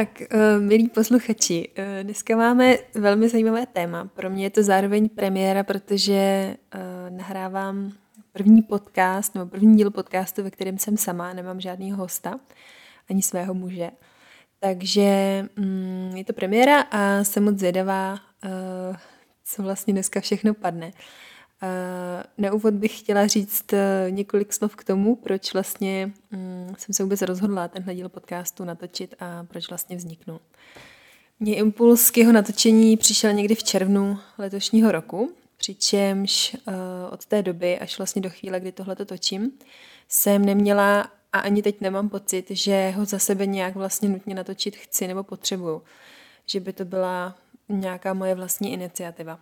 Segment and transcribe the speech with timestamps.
[0.00, 4.04] Tak, eh, milí posluchači, eh, dneska máme velmi zajímavé téma.
[4.04, 6.56] Pro mě je to zároveň premiéra, protože eh,
[7.10, 7.92] nahrávám
[8.32, 12.40] první podcast, nebo první díl podcastu, ve kterém jsem sama, nemám žádný hosta,
[13.10, 13.90] ani svého muže.
[14.60, 18.18] Takže mm, je to premiéra a jsem moc zvědavá,
[19.44, 20.92] co vlastně dneska všechno padne.
[22.38, 27.02] Na úvod bych chtěla říct eh, několik slov k tomu, proč vlastně mm, jsem se
[27.02, 30.40] vůbec rozhodla tenhle díl podcastu natočit a proč vlastně vzniknul.
[31.40, 36.74] Mně impuls k jeho natočení přišel někdy v červnu letošního roku, přičemž uh,
[37.10, 39.52] od té doby až vlastně do chvíle, kdy tohle točím,
[40.08, 44.76] jsem neměla a ani teď nemám pocit, že ho za sebe nějak vlastně nutně natočit
[44.76, 45.82] chci nebo potřebuju.
[46.46, 47.36] Že by to byla
[47.68, 49.38] nějaká moje vlastní iniciativa.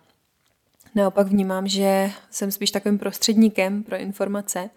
[0.95, 4.69] Naopak vnímám, že jsem spíš takovým prostředníkem pro informace,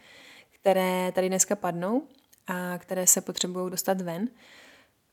[0.60, 2.02] které tady dneska padnou
[2.46, 4.28] a které se potřebují dostat ven.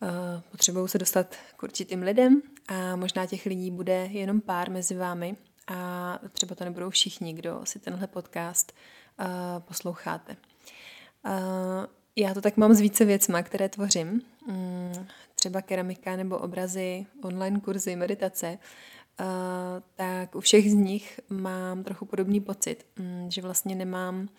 [0.03, 4.95] Eh, potřebují se dostat k určitým lidem a možná těch lidí bude jenom pár mezi
[4.95, 5.35] vámi
[5.67, 8.73] a třeba to nebudou všichni, kdo si tenhle podcast
[9.19, 9.25] eh,
[9.59, 10.35] posloucháte.
[11.25, 14.21] Eh, já to tak mám s více věcma, které tvořím.
[14.47, 18.57] Mm, třeba keramika nebo obrazy, online kurzy, meditace
[19.95, 24.29] tak u všech z nich mám trochu podobný pocit, mm, že vlastně nemám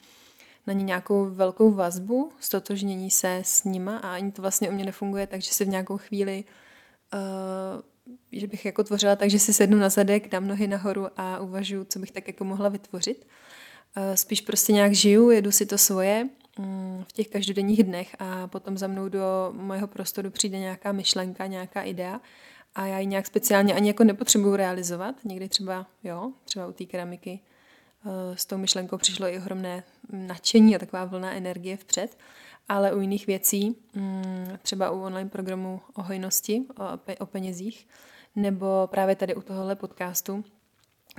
[0.66, 4.84] na ně nějakou velkou vazbu, stotožnění se s nima a ani to vlastně u mě
[4.84, 6.44] nefunguje, takže se v nějakou chvíli,
[7.14, 11.40] uh, že bych jako tvořila tak, že si sednu na zadek, dám nohy nahoru a
[11.40, 13.26] uvažuji, co bych tak jako mohla vytvořit.
[13.96, 16.28] Uh, spíš prostě nějak žiju, jedu si to svoje
[16.58, 21.46] um, v těch každodenních dnech a potom za mnou do mojeho prostoru přijde nějaká myšlenka,
[21.46, 22.20] nějaká idea
[22.74, 25.24] a já ji nějak speciálně ani jako nepotřebuju realizovat.
[25.24, 27.40] Někdy třeba, jo, třeba u té keramiky
[28.06, 32.18] eh, s tou myšlenkou přišlo i ohromné nadšení a taková vlna energie vpřed,
[32.68, 36.62] ale u jiných věcí, mm, třeba u online programu o hojnosti,
[37.18, 37.86] o penězích,
[38.36, 40.44] nebo právě tady u tohohle podcastu,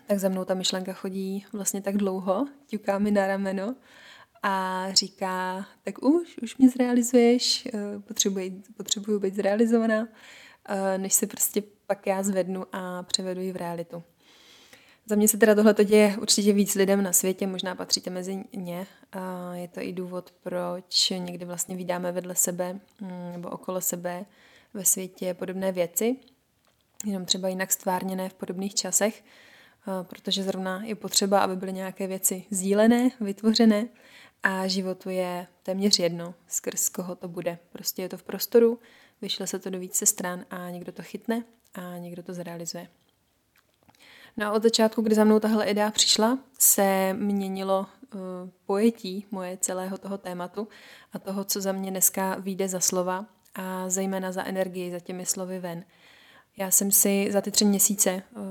[0.08, 3.75] tak za mnou ta myšlenka chodí vlastně tak dlouho, ťuká mi na rameno
[4.44, 10.08] a říká, tak už, už mě zrealizuješ, eh, potřebuji, potřebuji být zrealizovaná.
[10.66, 14.04] Eh, než se prostě pak já zvednu a převedu ji v realitu.
[15.06, 18.88] Za mě se teda tohle děje určitě víc lidem na světě, možná patříte mezi ně.
[19.12, 24.26] A je to i důvod, proč někdy vlastně vydáme vedle sebe mm, nebo okolo sebe
[24.74, 26.16] ve světě podobné věci,
[27.06, 32.08] jenom třeba jinak stvárněné v podobných časech, eh, protože zrovna je potřeba, aby byly nějaké
[32.08, 33.88] věci sdílené, vytvořené
[34.44, 37.58] a životu je téměř jedno, skrz koho to bude.
[37.72, 38.80] Prostě je to v prostoru,
[39.22, 41.44] vyšle se to do více stran a někdo to chytne
[41.74, 42.88] a někdo to zrealizuje.
[44.38, 47.80] No a od začátku, kdy za mnou tahle idea přišla, se měnilo
[48.14, 48.20] uh,
[48.66, 50.68] pojetí moje celého toho tématu
[51.14, 55.26] a toho, co za mě dneska vyjde za slova a zejména za energii, za těmi
[55.26, 55.84] slovy ven.
[56.58, 58.42] Já jsem si za ty tři měsíce uh,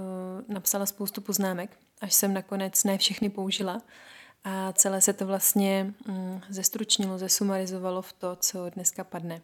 [0.48, 1.70] napsala spoustu poznámek,
[2.00, 3.82] až jsem nakonec ne všechny použila
[4.44, 9.42] a celé se to vlastně um, zestručnilo, zesumarizovalo v to, co dneska padne.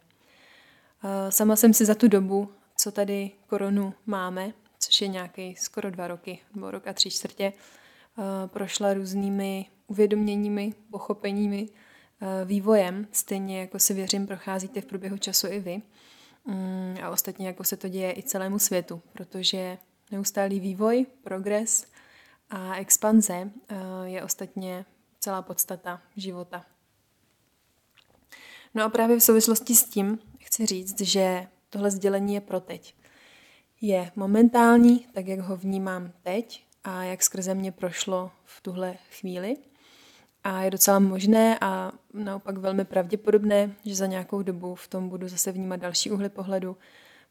[1.29, 6.07] Sama jsem si za tu dobu, co tady koronu máme, což je nějaký skoro dva
[6.07, 7.53] roky, nebo rok a tři čtvrtě,
[8.47, 11.69] prošla různými uvědoměními, pochopeními,
[12.45, 15.81] vývojem, stejně jako si věřím, procházíte v průběhu času i vy.
[16.45, 19.77] Mm, a ostatně jako se to děje i celému světu, protože
[20.11, 21.85] neustálý vývoj, progres
[22.49, 23.51] a expanze
[24.03, 24.85] je ostatně
[25.19, 26.65] celá podstata života.
[28.73, 30.19] No a právě v souvislosti s tím
[30.57, 32.95] chci říct, že tohle sdělení je pro teď.
[33.81, 39.57] Je momentální, tak jak ho vnímám teď a jak skrze mě prošlo v tuhle chvíli.
[40.43, 45.27] A je docela možné a naopak velmi pravděpodobné, že za nějakou dobu v tom budu
[45.27, 46.77] zase vnímat další úhly pohledu.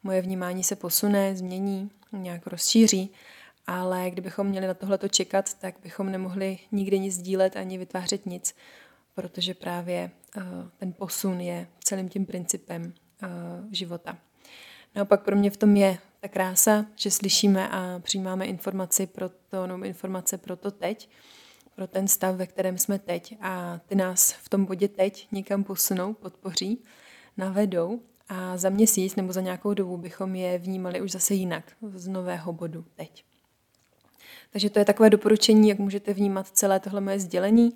[0.03, 3.11] Moje vnímání se posune, změní, nějak rozšíří,
[3.67, 8.55] ale kdybychom měli na tohleto čekat, tak bychom nemohli nikdy nic sdílet ani vytvářet nic,
[9.15, 10.43] protože právě uh,
[10.77, 13.29] ten posun je celým tím principem uh,
[13.73, 14.19] života.
[14.95, 19.67] Naopak pro mě v tom je ta krása, že slyšíme a přijímáme informaci pro to,
[19.67, 21.09] no, informace pro to teď,
[21.75, 25.65] pro ten stav, ve kterém jsme teď a ty nás v tom bodě teď někam
[25.65, 26.85] posunou, podpoří,
[27.37, 32.09] navedou a za měsíc nebo za nějakou dobu bychom je vnímali už zase jinak, z
[32.09, 33.25] nového bodu teď.
[34.51, 37.73] Takže to je takové doporučení, jak můžete vnímat celé tohle moje sdělení,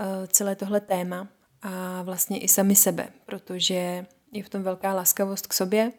[0.00, 1.28] eh, celé tohle téma
[1.62, 5.92] a vlastně i sami sebe, protože je v tom velká laskavost k sobě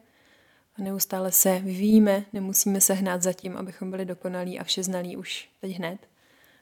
[0.75, 5.17] a neustále se vyvíjíme, nemusíme se hnát za tím, abychom byli dokonalí a vše znalí
[5.17, 5.99] už teď hned,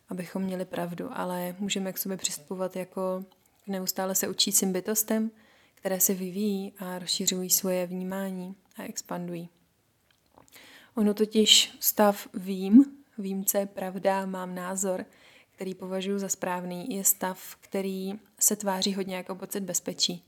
[0.10, 3.26] abychom měli pravdu, ale můžeme k sobě přistupovat jako
[3.66, 5.32] k neustále se učícím bytostem,
[5.76, 9.50] které se vyvíjí a rozšiřují svoje vnímání, a expandují.
[10.96, 12.86] Ono totiž stav vím,
[13.18, 15.06] vím, co je pravda, mám názor,
[15.52, 20.24] který považuji za správný, je stav, který se tváří hodně jako pocit bezpečí.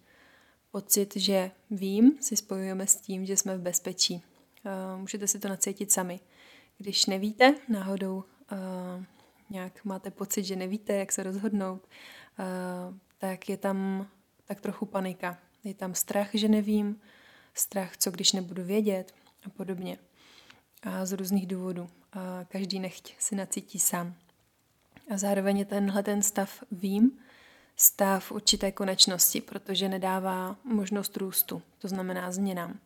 [0.74, 4.16] Pocit, že vím, si spojujeme s tím, že jsme v bezpečí.
[4.16, 6.20] Uh, můžete si to nacítit sami.
[6.78, 9.04] Když nevíte, náhodou uh,
[9.50, 11.88] nějak máte pocit, že nevíte, jak se rozhodnout,
[12.40, 14.08] uh, tak je tam
[14.46, 15.38] tak trochu panika.
[15.64, 17.02] Je tam strach, že nevím,
[17.54, 19.14] strach, co když nebudu vědět
[19.46, 19.98] a podobně.
[20.84, 21.90] A z různých důvodů.
[22.48, 24.16] Každý nechť si nacítí sám.
[25.10, 27.20] A zároveň je tenhle ten stav vím,
[27.76, 32.80] stav určité konečnosti, protože nedává možnost růstu, to znamená změnám.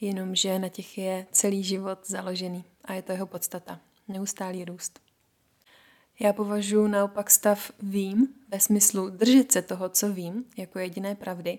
[0.00, 3.80] Jenomže na těch je celý život založený a je to jeho podstata.
[4.08, 5.00] Neustálý růst.
[6.20, 11.58] Já považuji naopak stav vím, ve smyslu držet se toho, co vím, jako jediné pravdy,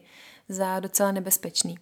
[0.50, 1.80] za docela nebezpečný.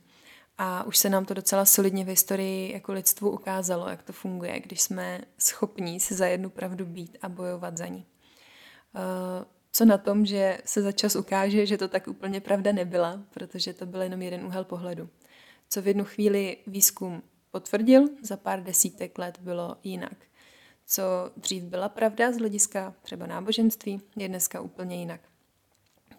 [0.57, 4.59] A už se nám to docela solidně v historii jako lidstvu ukázalo, jak to funguje,
[4.59, 8.06] když jsme schopní si za jednu pravdu být a bojovat za ní.
[8.95, 9.45] Eh,
[9.79, 13.73] co na tom, že se za čas ukáže, že to tak úplně pravda nebyla, protože
[13.73, 15.09] to byl jenom jeden úhel pohledu.
[15.69, 20.17] Co v jednu chvíli výzkum potvrdil, za pár desítek let bylo jinak.
[20.85, 21.03] Co
[21.37, 25.21] dřív byla pravda z hlediska třeba náboženství, je dneska úplně jinak.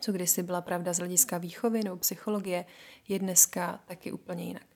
[0.01, 2.65] Co kdysi byla pravda z hlediska výchovy nebo psychologie,
[3.09, 4.67] je dneska taky úplně jinak.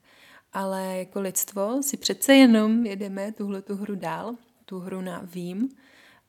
[0.53, 4.35] Ale jako lidstvo si přece jenom jedeme tuhle tu hru dál,
[4.65, 5.69] tu hru na vím,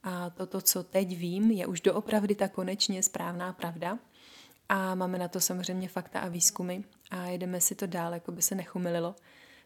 [0.07, 3.99] a toto, co teď vím, je už doopravdy ta konečně správná pravda.
[4.69, 6.79] A máme na to samozřejmě fakta a výzkumy
[7.11, 9.15] a jedeme si to dál, jako by se nechumililo,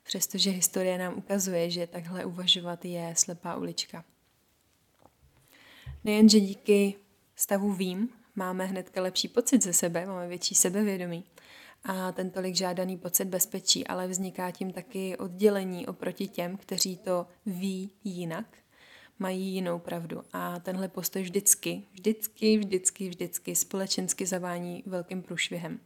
[0.02, 4.04] přestože historie nám ukazuje, že takhle uvažovat je slepá ulička.
[6.04, 6.94] Nejenže díky
[7.36, 11.24] stavu vím, máme hnedka lepší pocit ze sebe, máme větší sebevědomí
[11.84, 17.26] a ten tolik žádaný pocit bezpečí, ale vzniká tím taky oddělení oproti těm, kteří to
[17.46, 18.46] ví jinak–
[19.20, 20.22] mají jinou pravdu.
[20.32, 25.80] A tenhle postoj vždycky, vždycky, vždycky, vždycky společensky zavání velkým průšvihem.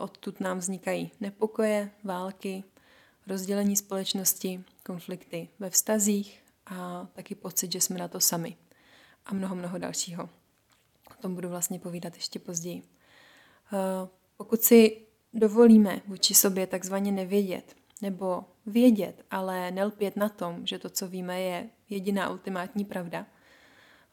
[0.00, 2.64] Odtud nám vznikají nepokoje, války,
[3.26, 8.56] rozdělení společnosti, konflikty ve vztazích a taky pocit, že jsme na to sami.
[9.26, 10.24] A mnoho, mnoho dalšího.
[11.10, 12.82] O tom budu vlastně povídat ještě později.
[14.36, 20.90] Pokud si dovolíme vůči sobě takzvaně nevědět, nebo vědět, ale nelpět na tom, že to,
[20.90, 23.26] co víme, je jediná ultimátní pravda.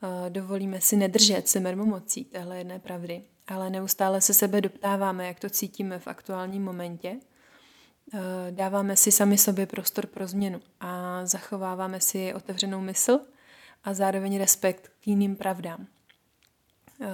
[0.03, 5.39] Eh, dovolíme si nedržet se mermomocí téhle jedné pravdy, ale neustále se sebe doptáváme, jak
[5.39, 7.19] to cítíme v aktuálním momentě.
[8.13, 8.19] Eh,
[8.51, 13.19] dáváme si sami sobě prostor pro změnu a zachováváme si otevřenou mysl
[13.83, 15.87] a zároveň respekt k jiným pravdám.
[17.01, 17.07] Eh,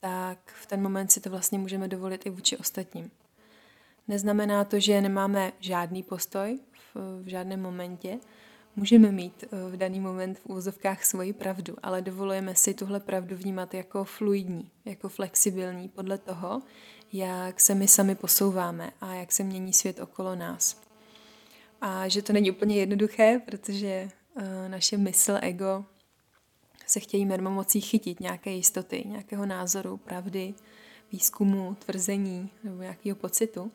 [0.00, 3.10] tak v ten moment si to vlastně můžeme dovolit i vůči ostatním.
[4.08, 8.18] Neznamená to, že nemáme žádný postoj v, v žádném momentě.
[8.76, 13.36] Můžeme mít eh, v daný moment v úzovkách svoji pravdu, ale dovolujeme si tuhle pravdu
[13.36, 16.62] vnímat jako fluidní, jako flexibilní podle toho,
[17.12, 20.80] jak se my sami posouváme a jak se mění svět okolo nás.
[21.80, 25.84] A že to není úplně jednoduché, protože uh, naše mysl, ego
[26.86, 30.54] se chtějí mermomocí chytit nějaké jistoty, nějakého názoru, pravdy,
[31.12, 33.72] výzkumu, tvrzení nebo nějakého pocitu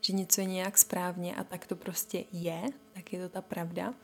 [0.00, 2.62] že něco je nějak správně a tak to prostě je,
[2.92, 3.94] tak je to ta pravda,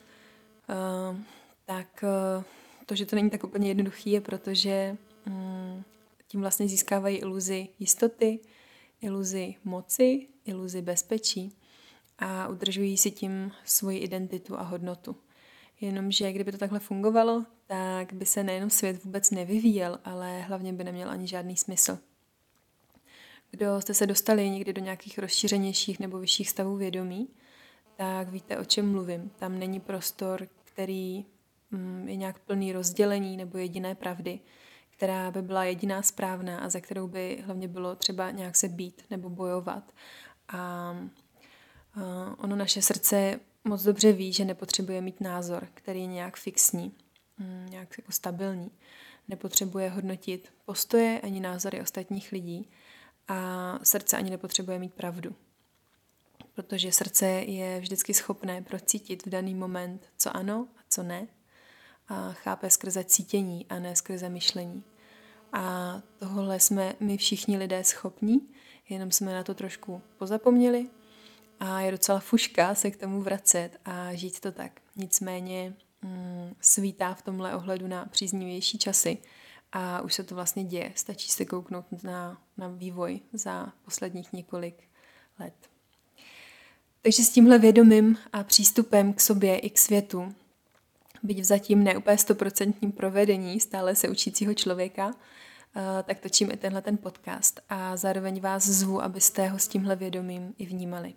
[0.68, 1.16] uh,
[1.64, 2.04] tak
[2.37, 2.44] uh,
[2.87, 5.85] to, že to není tak úplně jednoduchý, je protože um,
[6.26, 8.38] tím vlastně získávají iluzi jistoty,
[9.00, 11.52] iluzi moci, iluzi bezpečí
[12.18, 15.16] a udržují si tím svoji identitu a hodnotu.
[15.80, 20.85] Jenomže kdyby to takhle fungovalo, tak by se nejenom svět vůbec nevyvíjel, ale hlavně by
[20.85, 21.99] neměl ani žádný smysl.
[23.50, 27.28] Kdo jste se dostali někdy do nějakých rozšířenějších nebo vyšších stavů vědomí,
[27.97, 29.31] tak víte, o čem mluvím.
[29.31, 31.25] Tam není prostor, který
[31.71, 34.41] mm, je nějak plný rozdělení nebo jediné pravdy,
[34.91, 39.03] která by byla jediná správná a za kterou by hlavně bylo třeba nějak se být
[39.11, 39.93] nebo bojovat.
[40.49, 40.97] A, a
[42.39, 46.93] ono naše srdce moc dobře ví, že nepotřebuje mít názor, který je nějak fixní,
[47.39, 48.71] mm, nějak jako stabilní.
[49.29, 52.71] Nepotřebuje hodnotit postoje ani názory ostatních lidí,
[53.29, 55.37] a srdce ani nepotřebuje mít pravdu.
[56.55, 61.27] Protože srdce je vždycky schopné procítit v daný moment, co ano a co ne.
[62.09, 64.85] A chápe skrze cítění a ne skrze myšlení.
[65.53, 68.49] A tohle jsme my všichni lidé schopní,
[68.89, 70.91] jenom jsme na to trošku pozapomněli
[71.61, 74.81] a je docela fuška se k tomu vracet a žít to tak.
[74.97, 79.19] Nicméně mm, svítá v tomhle ohledu na příznivější časy,
[79.75, 80.93] a už se to vlastně děje.
[80.95, 84.89] Stačí se kouknout na, na vývoj za posledních několik
[85.39, 85.74] let.
[87.05, 90.35] Takže s tímhle vědomím a přístupem k sobě i k světu,
[91.23, 95.15] byť v zatím neúplně stoprocentním provedení stále se učícího člověka,
[95.77, 99.97] eh, tak točím i tenhle ten podcast a zároveň vás zvu, abyste ho s tímhle
[99.97, 101.15] vědomím i vnímali.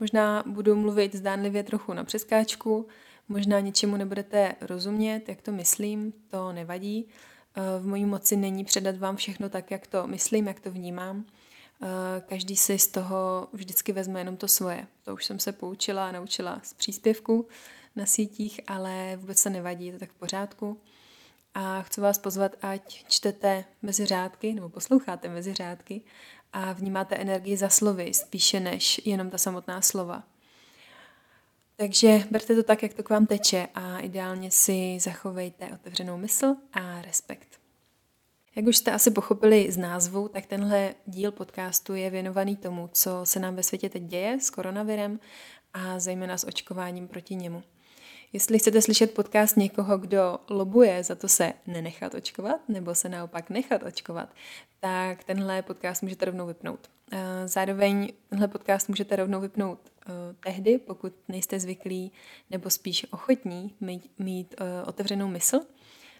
[0.00, 2.86] Možná budu mluvit zdánlivě trochu na přeskáčku,
[3.28, 7.08] možná něčemu nebudete rozumět, jak to myslím, to nevadí.
[7.56, 11.26] Eh, v mojí moci není předat vám všechno tak, jak to myslím, jak to vnímám.
[11.84, 14.86] Eh, každý si z toho vždycky vezme jenom to svoje.
[15.04, 17.48] To už jsem se poučila a naučila z příspěvku
[17.96, 20.80] na sítích, ale vůbec se nevadí, to tak v pořádku.
[21.54, 26.00] A chci vás pozvat, ať čtete mezi řádky, nebo posloucháte mezi řádky
[26.52, 30.22] a vnímáte energii za slovy, spíše než jenom ta samotná slova.
[31.76, 36.54] Takže berte to tak, jak to k vám teče a ideálně si zachovejte otevřenou mysl
[36.72, 37.63] a respekt.
[38.56, 43.20] Jak už jste asi pochopili z názvu, tak tenhle díl podcastu je věnovaný tomu, co
[43.24, 45.20] se nám ve světě teď děje s koronavirem
[45.72, 47.62] a zejména s očkováním proti němu.
[48.32, 53.50] Jestli chcete slyšet podcast někoho, kdo lobuje za to se nenechat očkovat nebo se naopak
[53.50, 54.28] nechat očkovat,
[54.80, 56.90] tak tenhle podcast můžete rovnou vypnout.
[57.46, 62.12] Zároveň tenhle podcast můžete rovnou vypnout uh, tehdy, pokud nejste zvyklí
[62.50, 65.60] nebo spíš ochotní mít, mít uh, otevřenou mysl,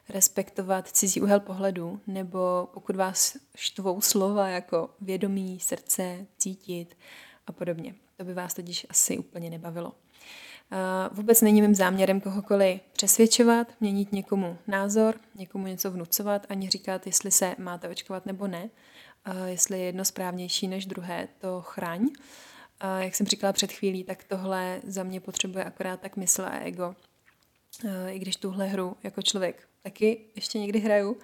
[0.08, 6.96] respektovat cizí úhel pohledu, nebo pokud vás štvou slova jako vědomí, srdce, cítit
[7.46, 7.94] a podobně.
[8.16, 9.92] To by vás totiž asi úplně nebavilo.
[11.12, 17.30] Vůbec není mým záměrem kohokoliv přesvědčovat, měnit někomu názor, někomu něco vnucovat, ani říkat, jestli
[17.30, 18.70] se máte očkovat nebo ne,
[19.44, 22.08] jestli je jedno správnější než druhé, to chraň.
[22.98, 26.94] Jak jsem říkala před chvílí, tak tohle za mě potřebuje akorát tak mysl a ego.
[28.08, 31.18] I když tuhle hru jako člověk taky ještě někdy hraju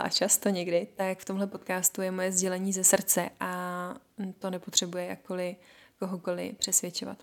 [0.00, 3.94] a často někdy, tak v tomhle podcastu je moje sdělení ze srdce a
[4.38, 5.56] to nepotřebuje jakkoliv
[5.98, 7.18] kohokoliv přesvědčovat.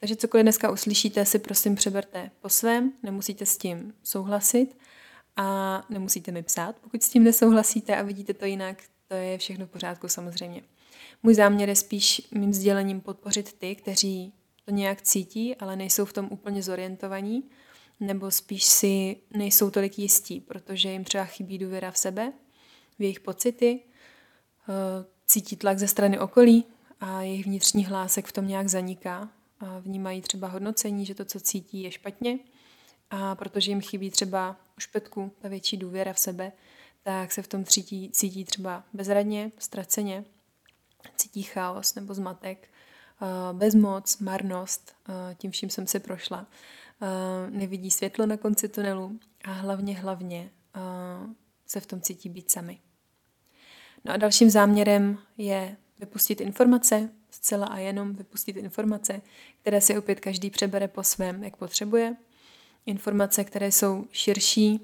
[0.00, 4.76] Takže cokoliv dneska uslyšíte, si prosím přeberte po svém, nemusíte s tím souhlasit
[5.36, 9.66] a nemusíte mi psát, pokud s tím nesouhlasíte a vidíte to jinak, to je všechno
[9.66, 10.62] v pořádku samozřejmě.
[11.22, 14.32] Můj záměr je spíš mým sdělením podpořit ty, kteří
[14.64, 17.50] to nějak cítí, ale nejsou v tom úplně zorientovaní,
[18.00, 22.32] nebo spíš si nejsou tolik jistí, protože jim třeba chybí důvěra v sebe,
[22.98, 24.72] v jejich pocity, eh,
[25.26, 26.64] cítí tlak ze strany okolí
[27.00, 29.28] a jejich vnitřní hlásek v tom nějak zaniká
[29.80, 32.38] vnímají třeba hodnocení, že to, co cítí, je špatně.
[33.10, 36.52] A protože jim chybí třeba u špetku ta větší důvěra v sebe,
[37.02, 40.24] tak se v tom cítí, cítí třeba bezradně, ztraceně,
[41.16, 42.68] cítí chaos nebo zmatek,
[43.52, 44.94] bezmoc, marnost,
[45.36, 46.46] tím vším jsem se prošla,
[47.50, 50.50] nevidí světlo na konci tunelu a hlavně, hlavně
[51.66, 52.80] se v tom cítí být sami.
[54.04, 59.20] No a dalším záměrem je vypustit informace, zcela a jenom vypustit informace,
[59.60, 62.16] které si opět každý přebere po svém, jak potřebuje.
[62.86, 64.80] Informace, které jsou širší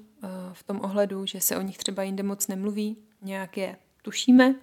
[0.53, 4.55] v tom ohledu, že se o nich třeba jinde moc nemluví, nějak je tušíme,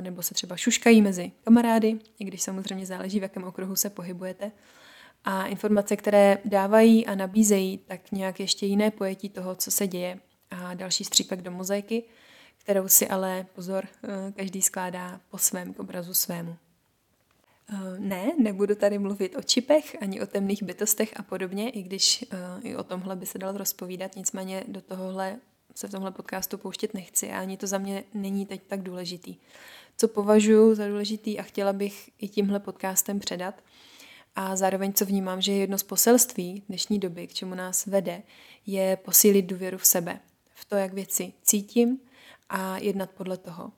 [0.00, 4.52] nebo se třeba šuškají mezi kamarády, i když samozřejmě záleží, v jakém okruhu se pohybujete.
[5.28, 10.18] A informace, které dávají a nabízejí, tak nějak ještě jiné pojetí toho, co se děje
[10.50, 12.02] a další střípek do mozaiky,
[12.58, 16.56] kterou si ale, pozor, eh, každý skládá po svém k obrazu svému.
[17.68, 22.24] Eh, ne, nebudu tady mluvit o čipech, ani o temných bytostech a podobně, i když
[22.32, 25.36] uh, i o tomhle by se dalo rozpovídat, nicméně do tohohle
[25.74, 29.36] se v tomhle podcastu pouštět nechci a ani to za mě není teď tak důležitý.
[29.96, 33.54] Co považuji za důležitý a chtěla bych i tímhle podcastem předat
[34.36, 38.22] a zároveň co vnímám, že je jedno z poselství dnešní doby, k čemu nás vede,
[38.66, 40.20] je posílit důvěru v sebe,
[40.54, 41.98] v to, jak věci cítím
[42.48, 43.72] a jednat podle toho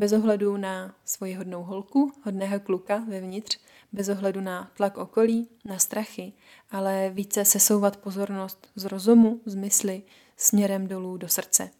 [0.00, 3.58] bez ohledu na svoji hodnou holku, hodného kluka vevnitř,
[3.92, 6.32] bez ohledu na tlak okolí, na strachy,
[6.70, 10.02] ale více sesouvat pozornost z rozumu, z mysli,
[10.36, 11.70] směrem dolů do srdce.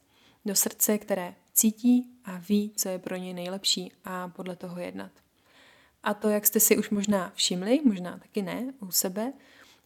[0.45, 5.11] Do srdce, které cítí a ví, co je pro něj nejlepší a podle toho jednat.
[6.03, 9.33] A to, jak jste si už možná všimli, možná taky ne, u sebe,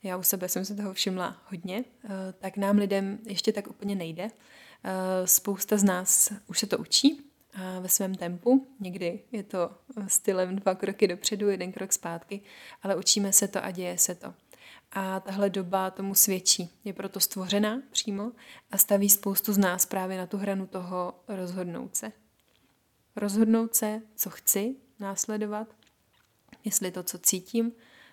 [0.02, 3.94] já u sebe jsem se toho všimla hodně, eh, tak nám lidem ještě tak úplně
[3.94, 4.30] nejde.
[4.84, 8.66] Eh, spousta z nás už se to učí, a ve svém tempu.
[8.80, 9.70] Někdy je to
[10.06, 12.40] stylem dva kroky dopředu, jeden krok zpátky,
[12.82, 14.34] ale učíme se to a děje se to.
[14.92, 16.70] A tahle doba tomu svědčí.
[16.84, 18.32] Je proto stvořená přímo
[18.70, 22.12] a staví spoustu z nás právě na tu hranu toho rozhodnout se.
[23.16, 25.68] Rozhodnout se, co chci následovat,
[26.64, 27.72] jestli to, co cítím,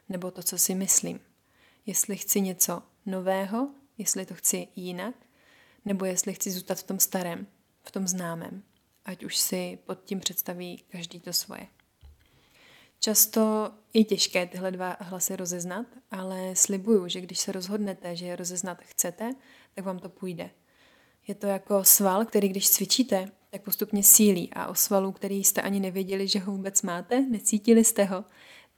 [0.10, 1.20] nebo to, co si myslím.
[1.86, 5.15] Jestli chci něco nového, jestli to chci jinak,
[5.86, 7.48] nebo jestli chci zůstat v tom starém,
[7.84, 8.63] v tom známém
[9.05, 11.67] ať už si pod tím představí každý to svoje.
[13.00, 18.36] Často je těžké tyhle dva hlasy rozeznat, ale slibuju, že když se rozhodnete, že je
[18.36, 19.31] rozeznat chcete,
[19.75, 20.50] tak vám to půjde.
[21.27, 25.62] Je to jako sval, který když cvičíte, tak postupně sílí a o svalu, který jste
[25.62, 28.25] ani nevěděli, že ho vůbec máte, necítili jste ho,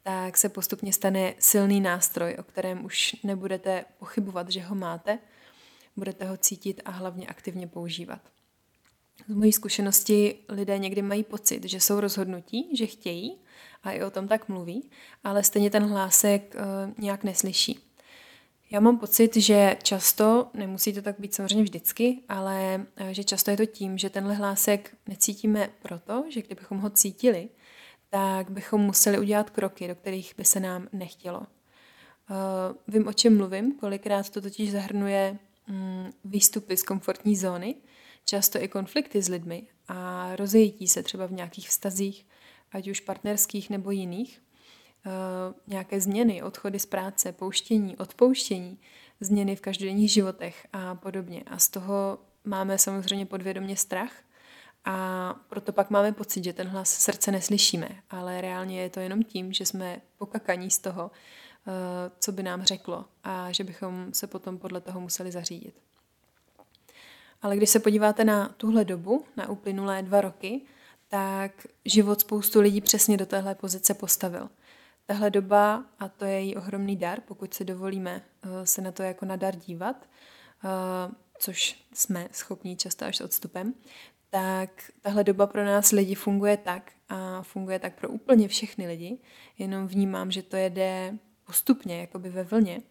[0.04, 5.20] tak se postupně stane silný nástroj, o kterém už nebudete pochybovat, že ho máte,
[5.96, 8.22] budete ho cítit a hlavně aktivně používat.
[9.28, 13.38] Z mojí zkušenosti lidé někdy mají pocit, že jsou rozhodnutí, že chtějí
[13.84, 14.90] a i o tom tak mluví,
[15.24, 17.93] ale stejně ten hlásek uh, nějak neslyší.
[18.74, 23.52] Já mám pocit, že často, nemusí to tak být samozřejmě vždycky, ale eh, že často
[23.52, 27.50] je to tím, že tenhle hlásek necítíme proto, že kdybychom ho cítili,
[28.10, 31.40] tak bychom museli udělat kroky, do kterých by se nám nechtělo.
[31.40, 31.46] Uh,
[32.88, 35.38] vím, o čem mluvím, kolikrát to totiž zahrnuje
[35.70, 37.76] um, výstupy z komfortní zóny,
[38.26, 42.26] často i konflikty s lidmi a rozejítí se třeba v nějakých vztazích,
[42.72, 44.42] ať už partnerských nebo jiných.
[45.06, 48.80] Uh, nějaké změny, odchody z práce, pouštění, odpouštění,
[49.20, 51.44] změny v každodenních životech a podobně.
[51.48, 54.12] A z toho máme samozřejmě podvědomě strach
[54.86, 59.24] a proto pak máme pocit, že ten hlas srdce neslyšíme, ale reálně je to jenom
[59.24, 61.74] tím, že jsme pokakaní z toho, uh,
[62.20, 65.76] co by nám řeklo a že bychom se potom podle toho museli zařídit.
[67.42, 70.62] Ale když se podíváte na tuhle dobu, na uplynulé dva roky,
[71.08, 74.50] tak život spoustu lidí přesně do téhle pozice postavil.
[75.06, 79.04] Tahle doba, a to je její ohromný dar, pokud si dovolíme eh, se na to
[79.04, 80.10] jako na dar dívat,
[80.66, 80.68] eh,
[81.40, 83.74] což jsme schopni často až s odstupem,
[84.30, 89.18] tak tahle doba pro nás lidi funguje tak a funguje tak pro úplně všechny lidi,
[89.58, 92.82] jenom vnímám, že to jede postupně, jakoby ve vlně,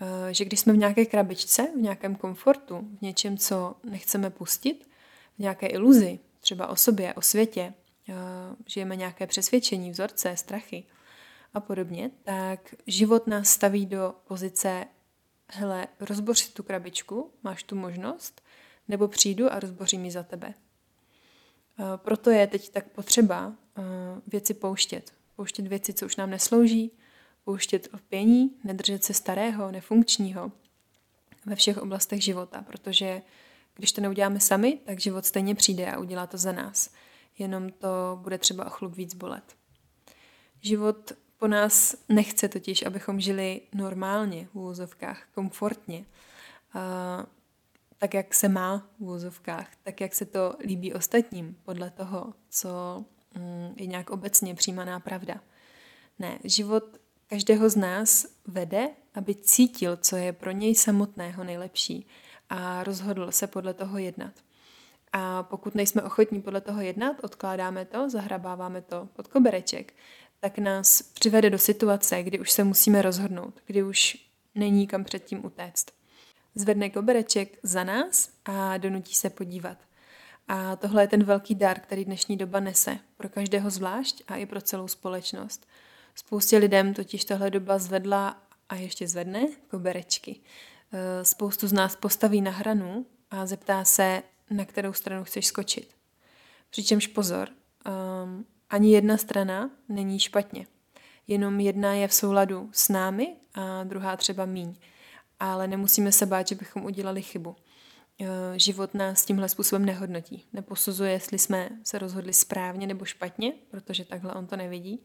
[0.00, 4.88] eh, že když jsme v nějaké krabičce, v nějakém komfortu, v něčem, co nechceme pustit,
[5.36, 7.74] v nějaké iluzi, třeba o sobě, o světě,
[8.66, 10.84] žijeme nějaké přesvědčení, vzorce, strachy
[11.56, 14.84] a podobně, tak život nás staví do pozice
[15.48, 18.42] hele, rozboř si tu krabičku, máš tu možnost,
[18.88, 20.54] nebo přijdu a rozbořím ji za tebe.
[21.78, 23.82] Eh, proto je teď tak potřeba eh,
[24.26, 25.12] věci pouštět.
[25.36, 26.92] Pouštět věci, co už nám neslouží,
[27.44, 30.52] pouštět pění, nedržet se starého, nefunkčního
[31.46, 33.22] ve všech oblastech života, protože
[33.74, 36.90] když to neuděláme sami, tak život stejně přijde a udělá to za nás.
[37.38, 39.56] Jenom to bude třeba o chlup víc bolet.
[40.60, 46.04] Život po nás nechce totiž, abychom žili normálně v úvozovkách, komfortně,
[47.98, 53.04] tak, jak se má v úvozovkách, tak, jak se to líbí ostatním, podle toho, co
[53.34, 55.40] mm, je nějak obecně přijímaná pravda.
[56.18, 56.84] Ne, život
[57.26, 62.06] každého z nás vede, aby cítil, co je pro něj samotného nejlepší
[62.48, 64.32] a rozhodl se podle toho jednat.
[65.12, 69.94] A pokud nejsme ochotní podle toho jednat, odkládáme to, zahrabáváme to pod kobereček,
[70.40, 74.16] tak nás přivede do situace, kdy už se musíme rozhodnout, kdy už
[74.54, 75.86] není kam předtím utéct.
[76.54, 79.78] Zvedne kobereček za nás a donutí se podívat.
[80.48, 82.98] A tohle je ten velký dar, který dnešní doba nese.
[83.16, 85.66] Pro každého zvlášť a i pro celou společnost.
[86.14, 90.40] Spoustě lidem totiž tahle doba zvedla a ještě zvedne koberečky.
[90.92, 95.94] Eh, spoustu z nás postaví na hranu a zeptá se, na kterou stranu chceš skočit.
[96.70, 97.48] Přičemž pozor,
[98.24, 100.66] um, ani jedna strana není špatně.
[101.26, 104.74] Jenom jedna je v souladu s námi a druhá třeba míň.
[105.40, 107.56] Ale nemusíme se bát, že bychom udělali chybu.
[108.20, 110.44] Eh, život nás tímhle způsobem nehodnotí.
[110.52, 115.04] Neposuzuje, jestli jsme se rozhodli správně nebo špatně, protože takhle on to nevidí.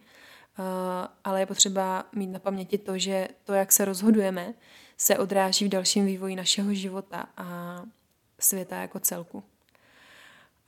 [0.59, 4.53] Eh, ale je potřeba mít na paměti to, že to, jak se rozhodujeme,
[4.97, 7.77] se odráží v dalším vývoji našeho života a
[8.39, 9.43] světa jako celku.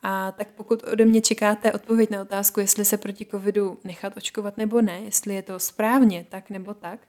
[0.06, 4.58] A tak pokud ode mě čekáte odpověď na otázku, jestli se proti covidu nechat očkovat
[4.58, 7.00] nebo ne, jestli je to správně tak nebo tak,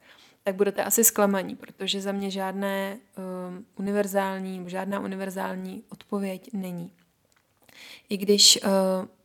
[0.43, 6.91] tak budete asi zklamaní, protože za mě žádné um, univerzální, žádná univerzální odpověď není.
[8.09, 8.69] I když uh,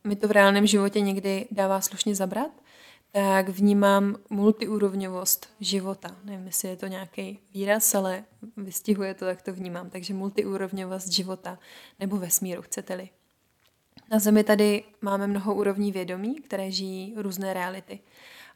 [0.05, 2.51] mi to v reálném životě někdy dává slušně zabrat,
[3.13, 6.17] tak vnímám multiúrovňovost života.
[6.25, 8.25] Nevím, jestli je to nějaký výraz, ale
[8.57, 9.91] vystihuje to, jak to vnímám.
[9.91, 11.59] Takže multiúrovňovost života
[12.01, 13.09] nebo vesmíru, chcete-li.
[14.11, 18.01] Na Zemi tady máme mnoho úrovní vědomí, které žijí různé reality.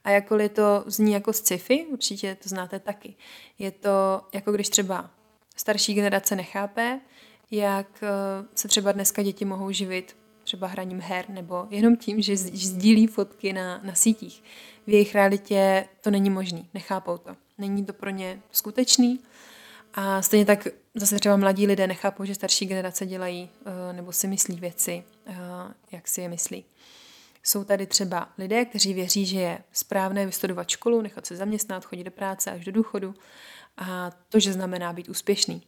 [0.05, 3.15] A jakkoliv to zní jako sci-fi, určitě to znáte taky.
[3.59, 5.11] Je to jako když třeba
[5.57, 7.01] starší generace nechápe,
[7.51, 8.09] jak eh,
[8.55, 13.53] se třeba dneska děti mohou živit třeba hraním her nebo jenom tím, že sdílí fotky
[13.53, 14.43] na, na sítích.
[14.87, 17.37] V jejich realitě to není možný, nechápou to.
[17.59, 19.21] Není to pro ně skutečný
[19.95, 24.29] a stejně tak zase třeba mladí lidé nechápou, že starší generace dělají eh, nebo si
[24.29, 25.35] myslí věci, eh,
[25.93, 26.65] jak si je myslí.
[27.43, 32.05] Jsou tady třeba lidé, kteří věří, že je správné vystudovat školu, nechat se zaměstnat, chodit
[32.05, 33.15] do práce až do důchodu
[33.77, 35.63] a to, že znamená být úspěšný.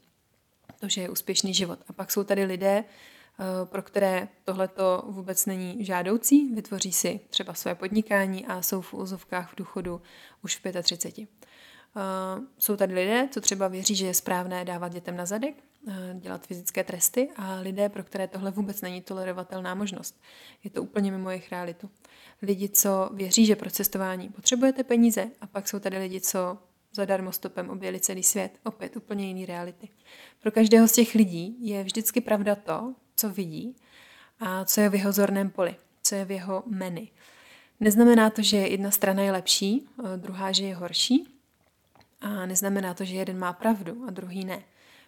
[0.81, 1.79] To, že je úspěšný život.
[1.89, 7.55] A pak jsou tady lidé, eh, pro které tohleto vůbec není žádoucí, vytvoří si třeba
[7.55, 10.03] své podnikání a jsou v úzovkách v důchodu
[10.43, 11.29] už v 35.
[12.59, 15.55] Jsou tady lidé, co třeba věří, že je správné dávat dětem na zadek,
[16.15, 20.21] dělat fyzické tresty a lidé, pro které tohle vůbec není tolerovatelná možnost.
[20.65, 21.91] Je to úplně mimo jejich realitu.
[22.43, 26.59] Lidi, co věří, že pro cestování potřebujete peníze a pak jsou tady lidi, co
[26.93, 28.53] zadarmo stopem objeli celý svět.
[28.65, 29.89] Opět úplně jiný reality.
[30.41, 33.77] Pro každého z těch lidí je vždycky pravda to, co vidí
[34.41, 37.09] a co je v jeho zorném poli, co je v jeho menu.
[37.81, 41.36] Neznamená to, že jedna strana je lepší, uh, druhá, že je horší,
[42.21, 44.63] a neznamená to, že jeden má pravdu a druhý ne.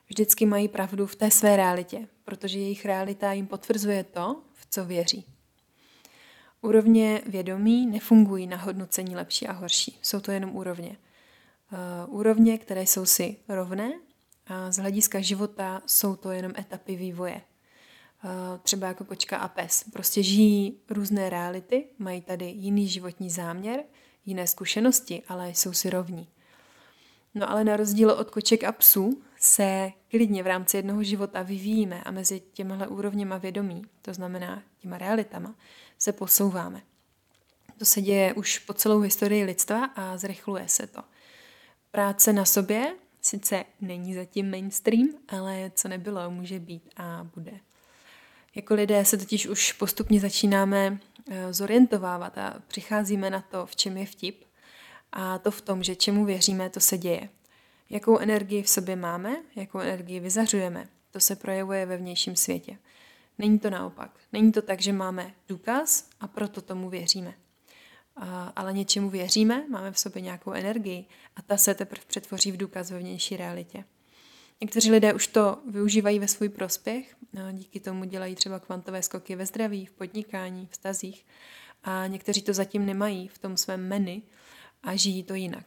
[0.09, 4.85] Vždycky mají pravdu v té své realitě, protože jejich realita jim potvrzuje to, v co
[4.85, 5.25] věří.
[6.61, 9.99] Úrovně vědomí nefungují na hodnocení lepší a horší.
[10.03, 10.97] Jsou to jenom úrovně.
[12.09, 13.93] Uh, úrovně, které jsou si rovné
[14.47, 17.41] a z hlediska života jsou to jenom etapy vývoje.
[18.25, 19.85] Uh, třeba jako kočka a pes.
[19.93, 23.85] Prostě žijí různé reality, mají tady jiný životní záměr,
[24.27, 26.29] jiné zkušenosti, ale jsou si rovní.
[27.39, 32.03] No ale na rozdíl od koček a psů se klidně v rámci jednoho života vyvíjíme
[32.05, 35.55] a mezi těmihle úrovněma vědomí, to znamená těma realitama,
[35.99, 36.83] se posouváme.
[37.79, 41.03] To se děje už po celou historii lidstva a zrychluje se to.
[41.91, 47.53] Práce na sobě sice není zatím mainstream, ale co nebylo, může být a bude.
[48.55, 50.99] Jako lidé se totiž už postupně začínáme
[51.31, 54.48] eh, zorientovávat a přicházíme na to, v čem je vtip
[55.13, 57.29] a to v tom, že čemu věříme, to se děje.
[57.91, 62.79] Jakou energii v sobě máme, jakou energii vyzařujeme, to se projevuje ve vnějším světě.
[63.39, 64.11] Není to naopak.
[64.33, 67.35] Není to tak, že máme důkaz a proto tomu věříme.
[68.57, 71.05] Ale něčemu věříme, máme v sobě nějakou energii
[71.37, 73.85] a ta se teprve přetvoří v důkaz ve vnější realitě.
[74.61, 77.17] Někteří lidé už to využívají ve svůj prospěch,
[77.53, 81.27] díky tomu dělají třeba kvantové skoky ve zdraví, v podnikání, v stazích
[81.85, 84.23] a někteří to zatím nemají v tom svém menu,
[84.83, 85.65] a žijí to jinak.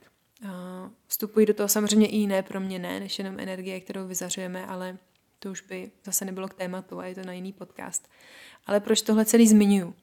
[1.07, 4.97] Vstupují do toho samozřejmě i jiné proměny, než jenom energie, kterou vyzařujeme, ale
[5.39, 8.09] to už by zase nebylo k tématu a je to na jiný podcast.
[8.65, 9.95] Ale proč tohle celý zmiňuju?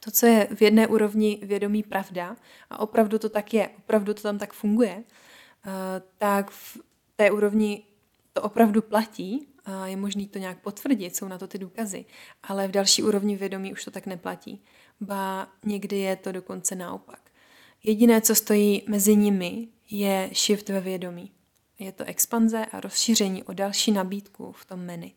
[0.00, 2.36] To, co je v jedné úrovni vědomí pravda,
[2.70, 5.04] a opravdu to tak je, opravdu to tam tak funguje,
[6.18, 6.78] tak v
[7.16, 7.84] té úrovni
[8.32, 9.48] to opravdu platí,
[9.84, 12.04] je možné to nějak potvrdit, jsou na to ty důkazy,
[12.42, 14.62] ale v další úrovni vědomí už to tak neplatí.
[15.00, 17.25] Ba někdy je to dokonce naopak.
[17.88, 21.32] Jediné, co stojí mezi nimi, je shift ve vědomí.
[21.78, 25.10] Je to expanze a rozšíření o další nabídku v tom menu.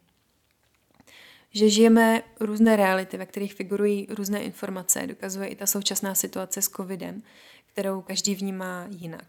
[1.51, 6.69] Že žijeme různé reality, ve kterých figurují různé informace, dokazuje i ta současná situace s
[6.69, 7.23] covidem,
[7.65, 9.27] kterou každý vnímá jinak.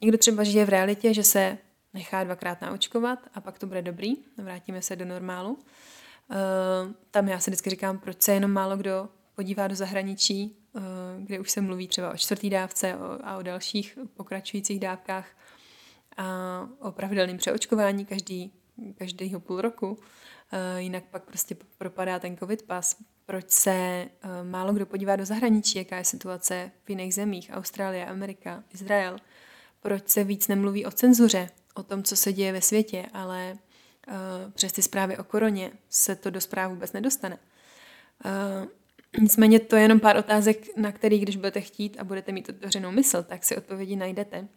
[0.00, 1.58] Někdo třeba žije v realitě, že se
[1.94, 5.52] nechá dvakrát naočkovat a pak to bude dobrý, vrátíme se do normálu.
[5.52, 10.80] Uh, tam já si vždycky říkám, proč se jenom málo kdo podívá do zahraničí Eh,
[11.18, 12.92] kde už se mluví třeba o čtvrtý dávce
[13.22, 15.26] a o dalších pokračujících dávkách
[16.16, 18.52] a o pravidelném přeočkování každý,
[18.98, 19.98] každýho půl roku.
[20.52, 22.96] Eh, jinak pak prostě propadá ten covid pas.
[23.26, 24.08] Proč se eh,
[24.44, 29.16] málo kdo podívá do zahraničí, jaká je situace v jiných zemích, Austrálie, Amerika, Izrael.
[29.80, 33.58] Proč se víc nemluví o cenzuře, o tom, co se děje ve světě, ale
[34.54, 37.38] přes ty zprávy o koroně se to do zpráv vůbec nedostane.
[39.20, 42.90] Nicméně to je jenom pár otázek, na který, když budete chtít a budete mít otevřenou
[42.90, 44.48] mysl, tak si odpovědi najdete.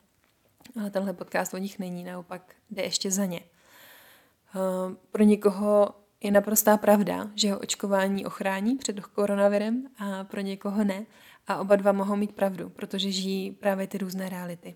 [0.80, 3.40] Ale tenhle podcast o nich není, naopak jde ještě za ně.
[4.56, 5.90] Eh, pro někoho
[6.24, 11.06] je naprostá pravda, že ho očkování ochrání před koronavirem a pro někoho ne.
[11.48, 14.76] A oba dva mohou mít pravdu, protože žijí právě ty různé reality.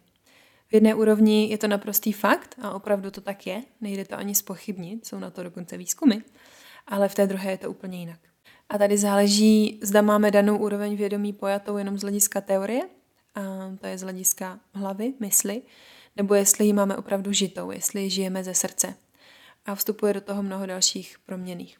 [0.67, 4.35] V jedné úrovni je to naprostý fakt a opravdu to tak je, nejde to ani
[4.35, 6.15] spochybnit, jsou na to dokonce výzkumy,
[6.87, 8.19] ale v té druhé je to úplně jinak.
[8.69, 12.81] A tady záleží, zda máme danou úroveň vědomí pojatou jenom z hlediska teorie,
[13.35, 13.41] a
[13.81, 15.61] to je z hlediska hlavy, mysli,
[16.15, 18.95] nebo jestli ji máme opravdu žitou, jestli ji žijeme ze srdce.
[19.65, 21.77] A vstupuje do toho mnoho dalších proměných.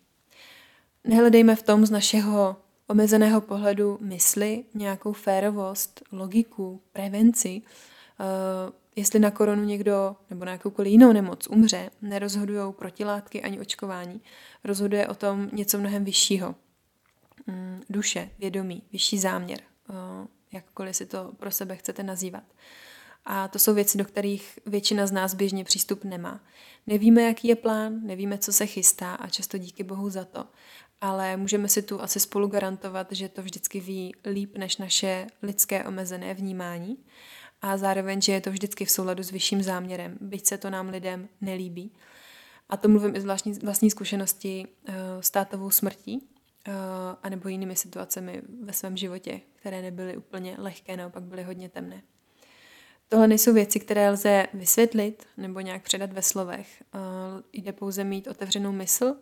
[1.04, 2.56] Nehledejme v tom z našeho
[2.88, 7.62] omezeného pohledu mysli nějakou férovost, logiku, prevenci.
[8.20, 14.22] Uh, jestli na koronu někdo nebo na jakoukoliv jinou nemoc umře, nerozhodují protilátky ani očkování.
[14.64, 16.56] Rozhoduje o tom něco mnohem vyššího,
[17.50, 19.60] Mm, duše, vědomí, vyšší záměr,
[19.90, 19.94] eh,
[20.52, 22.44] jakkoliv si to pro sebe chcete nazývat.
[23.26, 26.44] A to jsou věci, do kterých většina z nás běžně přístup nemá.
[26.88, 30.46] Nevíme, jaký je plán, nevíme, co se chystá a často díky Bohu za to.
[31.02, 35.84] ale můžeme si tu asi spolu garantovat, že to vždycky ví líp než naše lidské
[35.84, 36.98] omezené vnímání
[37.62, 40.90] a zároveň, že je to vždycky v souladu s vyšším záměrem, byť se to nám
[40.90, 41.92] lidem nelíbí.
[42.70, 46.30] A to mluvím i z vlastní, vlastní zkušenosti uh, s tátovou smrtí,
[47.24, 52.02] anebo jinými situacemi ve svém životě, které nebyly úplně lehké, naopak byly hodně temné.
[53.10, 56.84] Tohle nejsou věci, které lze vysvětlit nebo nějak předat ve slovech.
[56.94, 57.02] Uh,
[57.54, 59.16] jde pouze mít otevřenou mysl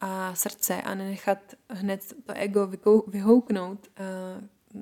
[0.00, 1.38] a srdce a nenechat
[1.70, 2.72] hned to ego
[3.06, 3.88] vyhouknout,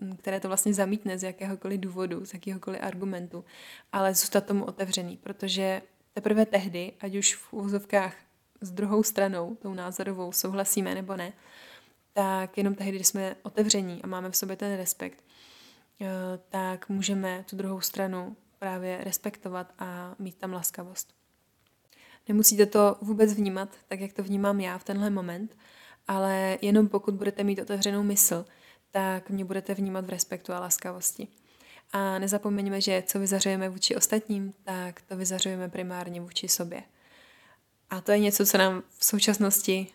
[0.01, 3.45] uh, které to vlastně zamítne z jakéhokoliv důvodu, z jakéhokoliv argumentu,
[3.93, 5.83] ale zůstat tomu otevřený, protože
[6.15, 8.15] teprve tehdy, ať už v úzovkách
[8.61, 11.33] s druhou stranou, tou názorovou, souhlasíme nebo ne,
[12.15, 15.25] tak jenom tehdy, když jsme otevření a máme v sobě ten respekt,
[16.01, 16.07] eh,
[16.49, 21.15] tak můžeme tu druhou stranu právě respektovat a mít tam laskavost.
[22.29, 25.57] Nemusíte to vůbec vnímat tak, jak to vnímám já v tenhle moment,
[26.09, 28.45] ale jenom pokud budete mít otevřenou mysl,
[28.91, 31.29] tak mě budete vnímat v respektu a laskavosti.
[31.93, 36.83] A nezapomeňme, že co vyzařujeme vůči ostatním, tak to vyzařujeme primárně vůči sobě.
[37.91, 39.87] A to je něco, co nám v současnosti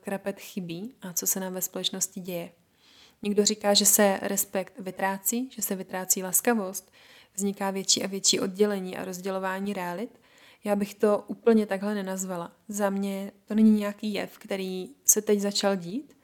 [0.00, 2.52] krapet chybí a co se nám ve společnosti děje.
[3.22, 6.92] Někdo říká, že se respekt vytrácí, že se vytrácí laskavost,
[7.34, 10.20] vzniká větší a větší oddělení a rozdělování realit.
[10.64, 12.52] Já bych to úplně takhle nenazvala.
[12.68, 16.16] Za mě to není nějaký jev, který se teď začal dít,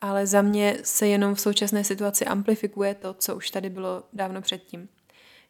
[0.00, 4.42] ale za mě se jenom v současné situaci amplifikuje to, co už tady bylo dávno
[4.42, 4.88] předtím.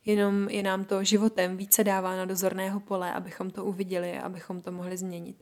[0.05, 4.73] Jenom je nám to životem více dává na dozorného pole, abychom to uviděli abychom to
[4.73, 5.37] mohli změnit.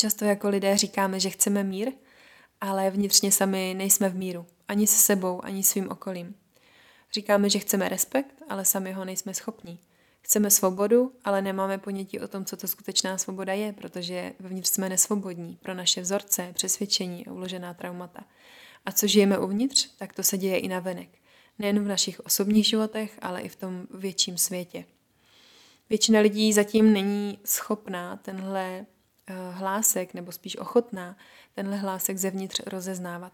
[0.00, 1.92] Často jako lidé říkáme, že chceme mír,
[2.60, 4.46] ale vnitřně sami nejsme v míru.
[4.68, 6.34] Ani se sebou, ani svým okolím.
[7.12, 9.78] Říkáme, že chceme respekt, ale sami ho nejsme schopní.
[10.20, 14.88] Chceme svobodu, ale nemáme ponětí o tom, co to skutečná svoboda je, protože vevnitř jsme
[14.88, 18.24] nesvobodní pro naše vzorce, přesvědčení a uložená traumata.
[18.86, 21.08] A co žijeme uvnitř, tak to se děje i na venek.
[21.58, 24.84] Nejen v našich osobních životech, ale i v tom větším světě.
[25.90, 28.86] Většina lidí zatím není schopná tenhle
[29.52, 31.16] hlásek, nebo spíš ochotná,
[31.54, 33.32] tenhle hlásek zevnitř rozeznávat.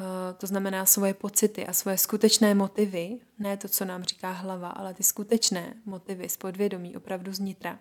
[0.00, 4.68] Eh, to znamená svoje pocity a svoje skutečné motivy, ne to, co nám říká hlava,
[4.68, 7.78] ale ty skutečné motivy z podvědomí, opravdu z nitra.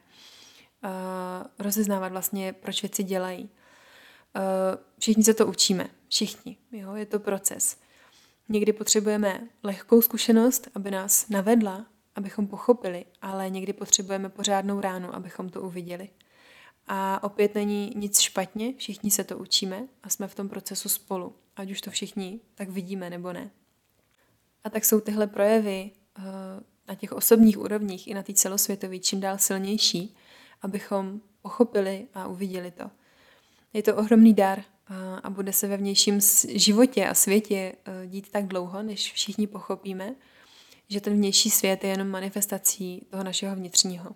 [0.84, 0.90] Eh,
[1.60, 3.50] rozeznávat vlastně, proč věci dělají.
[4.36, 4.42] Eh,
[5.00, 7.78] všichni se to učíme, všichni, jo, je to proces.
[8.50, 15.50] Někdy potřebujeme lehkou zkušenost, aby nás navedla, abychom pochopili, ale někdy potřebujeme pořádnou ránu, abychom
[15.50, 16.10] to uviděli.
[16.88, 21.36] A opět není nic špatně, všichni se to učíme a jsme v tom procesu spolu,
[21.56, 23.52] ať už to všichni tak vidíme nebo ne.
[24.64, 26.24] A tak jsou tyhle projevy uh,
[26.88, 30.16] na těch osobních úrovních i na té celosvětové čím dál silnější,
[30.62, 32.92] abychom pochopili a uviděli to.
[33.74, 34.64] Je to ohromný dar
[35.24, 36.20] a bude se ve vnějším
[36.50, 40.16] životě a světě uh, dít tak dlouho, než všichni pochopíme,
[40.88, 44.16] že ten vnější svět je jenom manifestací toho našeho vnitřního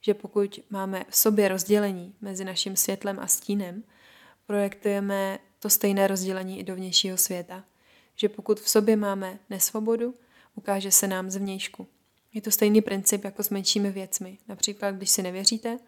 [0.00, 3.82] že pokud máme v sobě rozdělení mezi naším světlem a stínem,
[4.46, 7.64] projektujeme to stejné rozdělení i do vnějšího světa.
[8.16, 10.14] Že pokud v sobě máme nesvobodu,
[10.54, 11.86] ukáže se nám zvnějšku.
[12.34, 14.38] Je to stejný princip jako s menšími věcmi.
[14.48, 15.78] Například, když si nevěříte,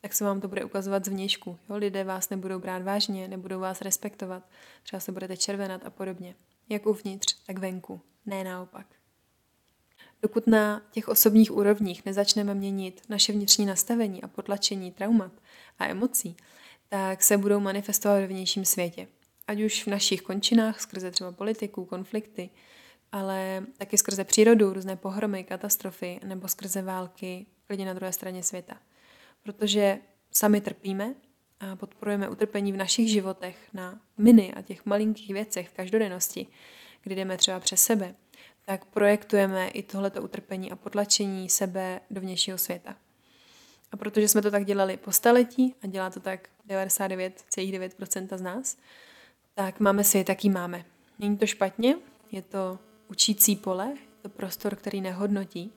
[0.00, 1.58] tak se vám to bude ukazovat zvnějšku.
[1.70, 4.48] Jo, lidé vás nebudou brát vážně, nebudou vás respektovat,
[4.82, 6.34] třeba se budete červenat a podobně.
[6.68, 8.99] Jak uvnitř, tak venku, ne naopak.
[10.22, 15.32] Dokud na těch osobních úrovních nezačneme měnit naše vnitřní nastavení a potlačení traumat
[15.78, 16.36] a emocí,
[16.88, 19.08] tak se budou manifestovat v vnějším světě.
[19.46, 22.50] Ať už v našich končinách, skrze třeba politiku, konflikty,
[23.12, 28.76] ale taky skrze přírodu, různé pohromy, katastrofy nebo skrze války lidi na druhé straně světa.
[29.42, 29.98] Protože
[30.32, 31.14] sami trpíme
[31.60, 36.46] a podporujeme utrpení v našich životech na miny a těch malinkých věcech v každodennosti,
[37.02, 38.14] kdy jdeme třeba přes sebe,
[38.70, 42.96] tak projektujeme i tohleto utrpení a potlačení sebe do vnějšího světa.
[43.92, 48.76] A protože jsme to tak dělali po staletí a dělá to tak 99,9% z nás,
[49.54, 50.84] tak máme svět, jaký máme.
[51.18, 51.96] Není to špatně,
[52.32, 52.78] je to
[53.08, 55.72] učící pole, je to prostor, který nehodnotí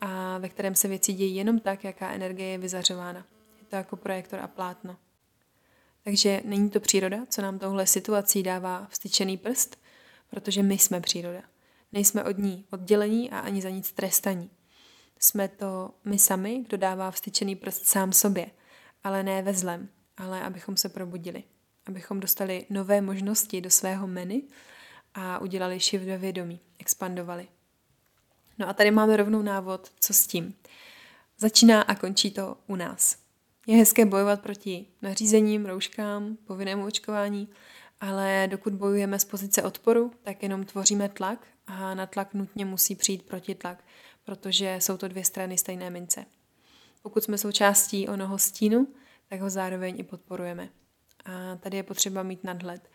[0.00, 3.26] a ve kterém se věci dějí jenom tak, jaká energie je vyzařována.
[3.58, 4.96] Je to jako projektor a plátno.
[6.04, 9.78] Takže není to příroda, co nám touhle situací dává vstyčený prst,
[10.30, 11.55] protože my jsme příroda.
[11.96, 14.50] Nejsme od ní oddělení a ani za nic trestaní.
[15.18, 18.46] Jsme to my sami, kdo dává vstyčený prst sám sobě,
[19.04, 21.44] ale ne ve zlem, ale abychom se probudili,
[21.86, 24.42] abychom dostali nové možnosti do svého menu
[25.14, 27.48] a udělali shift ve vědomí, expandovali.
[28.58, 30.54] No a tady máme rovnou návod, co s tím.
[31.38, 33.16] Začíná a končí to u nás.
[33.66, 37.48] Je hezké bojovat proti nařízením, rouškám, povinnému očkování,
[38.00, 42.94] Ale dokud bojujeme z pozice odporu, tak jenom tvoříme tlak a na tlak nutně musí
[42.94, 43.84] přijít protitlak,
[44.24, 46.24] protože jsou to dvě strany stejné mince.
[47.02, 48.88] Pokud jsme součástí onoho stínu,
[49.28, 50.68] tak ho zároveň i podporujeme.
[51.24, 52.90] A tady je potřeba mít nadhled.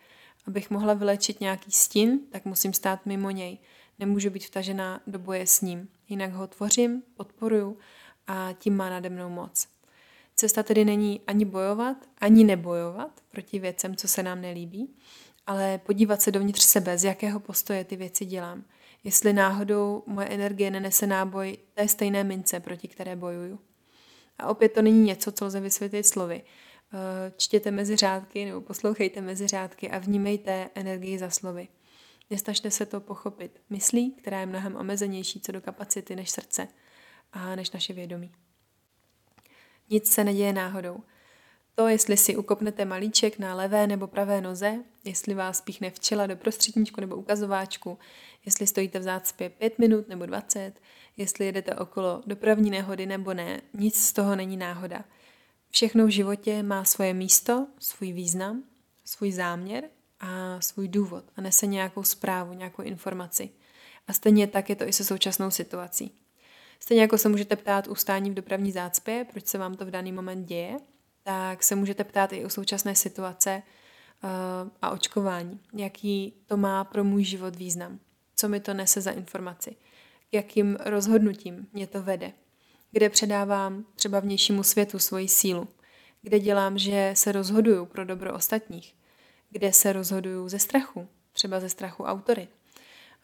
[0.46, 3.58] Abych mohla vylečit nějaký stín, tak musím stát mimo něj.
[3.98, 5.88] Nemůžu být vtažená do boje s ním.
[6.08, 7.78] Jinak ho tvořím, podporuju
[8.26, 9.68] a tím má nade mnou moc.
[10.34, 14.94] Cesta tedy není ani bojovat, ani nebojovat proti věcem, co se nám nelíbí,
[15.46, 18.64] ale podívat se dovnitř sebe, z jakého postoje ty věci dělám.
[19.04, 23.58] Jestli náhodou moje energie nenese náboj té stejné mince, proti které bojuju.
[24.38, 26.42] A opět to není něco, co lze vysvětlit slovy.
[26.94, 31.68] Eh, čtěte mezi řádky nebo poslouchejte mezi řádky a vnímejte energii za slovy.
[32.30, 36.68] Nestačte se to pochopit myslí, která je mnohem omezenější co do kapacity než srdce
[37.32, 38.32] a než naše vědomí.
[39.90, 41.02] Nic se neděje náhodou.
[41.74, 46.36] To, jestli si ukopnete malíček na levé nebo pravé noze, jestli vás píchne včela do
[46.36, 47.98] prostředníčku nebo ukazováčku,
[48.44, 50.72] jestli stojíte v zácpě 5 minut nebo 20,
[51.16, 55.04] jestli jedete okolo dopravní nehody nebo ne, nic z toho není náhoda.
[55.70, 58.62] Všechno v životě má svoje místo, svůj význam,
[59.04, 59.84] svůj záměr
[60.20, 63.50] a svůj důvod a nese nějakou zprávu, nějakou informaci.
[64.08, 66.12] A stejně tak je to i se současnou situací.
[66.80, 70.12] Stejně jako se můžete ptát ustání v dopravní zácpě, proč se vám to v daný
[70.12, 70.76] moment děje,
[71.22, 73.62] tak se můžete ptát i o současné situace
[74.24, 74.30] uh,
[74.82, 75.60] a očkování.
[75.74, 77.98] Jaký to má pro můj život význam?
[78.36, 79.76] Co mi to nese za informaci?
[80.32, 82.32] Jakým rozhodnutím mě to vede?
[82.90, 85.68] Kde předávám třeba vnějšímu světu svoji sílu?
[86.22, 88.94] Kde dělám, že se rozhoduju pro dobro ostatních?
[89.50, 91.08] Kde se rozhoduju ze strachu?
[91.32, 92.48] Třeba ze strachu autory.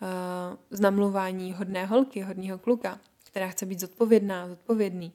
[0.02, 5.12] Uh, z namluvání hodné holky, hodného kluka, která chce být zodpovědná, zodpovědný.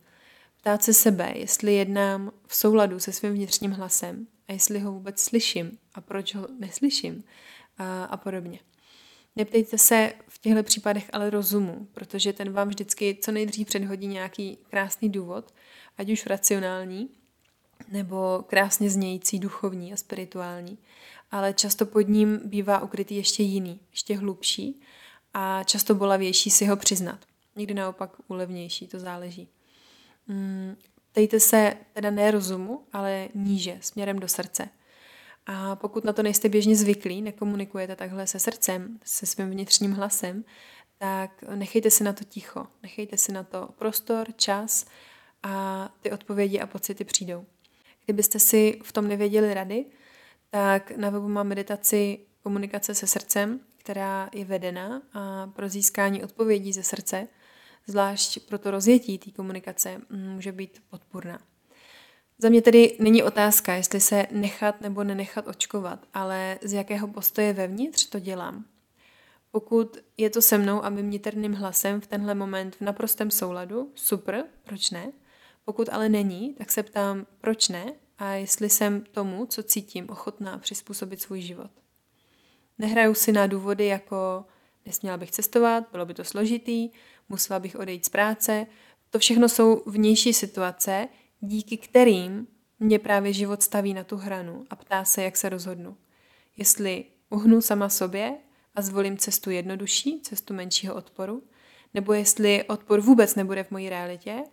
[0.64, 5.20] Ptát se sebe, jestli jednám v souladu se svým vnitřním hlasem a jestli ho vůbec
[5.20, 7.24] slyším a proč ho neslyším
[7.78, 8.60] a, a podobně.
[9.36, 14.58] Neptejte se v těchto případech ale rozumu, protože ten vám vždycky co nejdřív předhodí nějaký
[14.70, 15.54] krásný důvod,
[15.98, 17.10] ať už racionální,
[17.92, 20.78] nebo krásně znějící duchovní a spirituální,
[21.32, 24.82] ale často pod ním bývá ukrytý ještě jiný, ještě hlubší
[25.34, 27.20] a často bolavější si ho přiznat.
[27.56, 29.50] Někdy naopak úlevnější, to záleží.
[30.28, 30.76] Mm,
[31.14, 34.70] Tejte se teda ne rozumu, ale níže, směrem do srdce.
[35.46, 40.44] A pokud na to nejste běžně zvyklí, nekomunikujete takhle se srdcem, se svým vnitřním hlasem,
[40.98, 44.86] tak nechejte si na to ticho, nechejte si na to prostor, čas
[45.44, 47.46] a ty odpovědi a pocity přijdou.
[48.06, 49.86] Kdybyste si v tom nevěděli rady,
[50.50, 56.74] tak na webu mám meditaci komunikace se srdcem, která je vedena a pro získání odpovědí
[56.74, 57.28] ze srdce–
[57.88, 61.40] zvlášť pro to rozjetí té komunikace, mm, může být podpůrná.
[62.38, 67.54] Za mě tedy není otázka, jestli se nechat nebo nenechat očkovat, ale z jakého postoje
[67.54, 68.66] vevnitř to dělám.
[69.52, 73.92] Pokud je to se mnou a mým niterným hlasem v tenhle moment v naprostém souladu,
[73.96, 75.12] super, proč ne?
[75.66, 80.58] Pokud ale není, tak se ptám, proč ne a jestli jsem tomu, co cítím, ochotná
[80.58, 81.72] přizpůsobit svůj život.
[82.78, 84.46] Nehraju si na důvody jako
[84.86, 86.90] nesměla bych cestovat, bylo by to složitý,
[87.34, 88.68] musela bych odejít z práce.
[89.10, 91.08] To všechno jsou vnější situace,
[91.40, 92.48] díky kterým
[92.80, 95.98] mě právě život staví na tu hranu a ptá se, jak se rozhodnu.
[96.58, 98.38] Jestli uhnu sama sobě
[98.76, 101.44] a zvolím cestu jednodušší, cestu menšího odporu,
[101.94, 104.44] nebo jestli odpor vůbec nebude v mojí realitě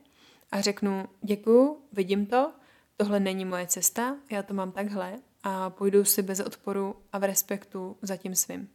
[0.53, 2.53] a řeknu děkuju, vidím to,
[2.97, 7.25] tohle není moje cesta, já to mám takhle a půjdu si bez odporu a v
[7.25, 8.69] respektu za tím svým.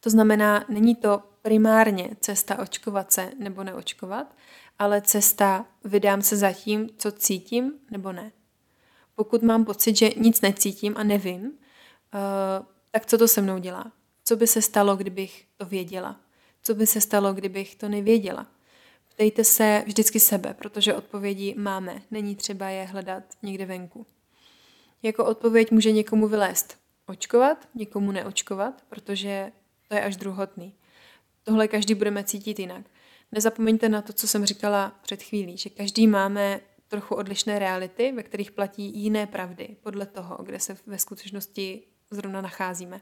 [0.00, 4.36] To znamená, není to primárně cesta očkovat se nebo neočkovat,
[4.78, 8.32] ale cesta vydám se za tím, co cítím nebo ne.
[9.14, 11.50] Pokud mám pocit, že nic necítím a nevím, uh,
[12.90, 13.92] tak co to se mnou dělá?
[14.24, 16.20] Co by se stalo, kdybych to věděla?
[16.62, 18.46] Co by se stalo, kdybych to nevěděla?
[19.08, 24.06] Ptejte se vždycky sebe, protože odpovědi máme, není třeba je hledat někde venku.
[25.02, 26.76] Jako odpověď může někomu vylézt
[27.06, 29.52] očkovat, někomu neočkovat, protože
[29.88, 30.74] to je až druhotný.
[31.48, 32.84] Tohle každý budeme cítit jinak.
[33.32, 38.22] Nezapomeňte na to, co jsem říkala před chvílí, že každý máme trochu odlišné reality, ve
[38.22, 43.00] kterých platí jiné pravdy podle toho, kde se ve skutečnosti zrovna nacházíme.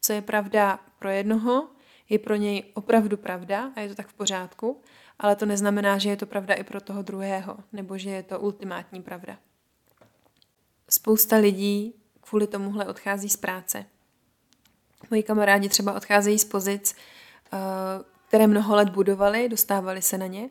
[0.00, 1.68] Co je pravda pro jednoho,
[2.08, 4.80] je pro něj opravdu pravda a je to tak v pořádku,
[5.18, 8.40] ale to neznamená, že je to pravda i pro toho druhého, nebo že je to
[8.40, 9.38] ultimátní pravda.
[10.90, 13.84] Spousta lidí kvůli tomuhle odchází z práce.
[15.10, 16.94] Moji kamarádi třeba odcházejí z pozic,
[18.28, 20.50] které mnoho let budovali, dostávali se na ně.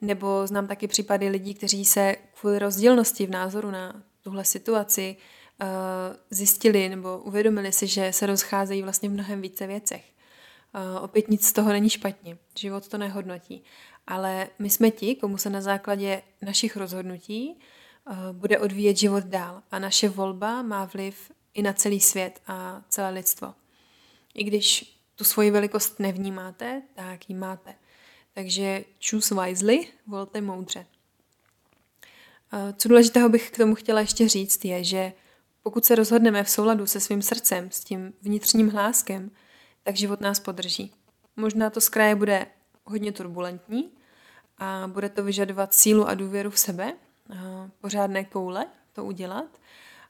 [0.00, 5.16] Nebo znám taky případy lidí, kteří se kvůli rozdílnosti v názoru na tuhle situaci
[6.30, 10.04] zjistili nebo uvědomili si, že se rozcházejí vlastně v mnohem více věcech.
[11.00, 13.64] Opět nic z toho není špatně, život to nehodnotí.
[14.06, 17.58] Ale my jsme ti, komu se na základě našich rozhodnutí
[18.32, 19.62] bude odvíjet život dál.
[19.70, 23.54] A naše volba má vliv i na celý svět a celé lidstvo.
[24.34, 27.74] I když tu svoji velikost nevnímáte, tak ji máte.
[28.32, 30.86] Takže choose wisely, volte moudře.
[32.76, 35.12] Co důležitého bych k tomu chtěla ještě říct, je, že
[35.62, 39.30] pokud se rozhodneme v souladu se svým srdcem, s tím vnitřním hláskem,
[39.82, 40.92] tak život nás podrží.
[41.36, 42.46] Možná to z kraje bude
[42.84, 43.90] hodně turbulentní
[44.58, 46.92] a bude to vyžadovat sílu a důvěru v sebe,
[47.80, 49.60] pořádné koule to udělat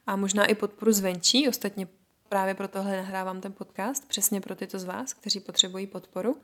[0.07, 1.49] a možná i podporu zvenčí.
[1.49, 1.89] Ostatně
[2.35, 6.37] právě pro tohle nahrávám ten podcast, přesně pro tyto z vás, kteří potřebují podporu.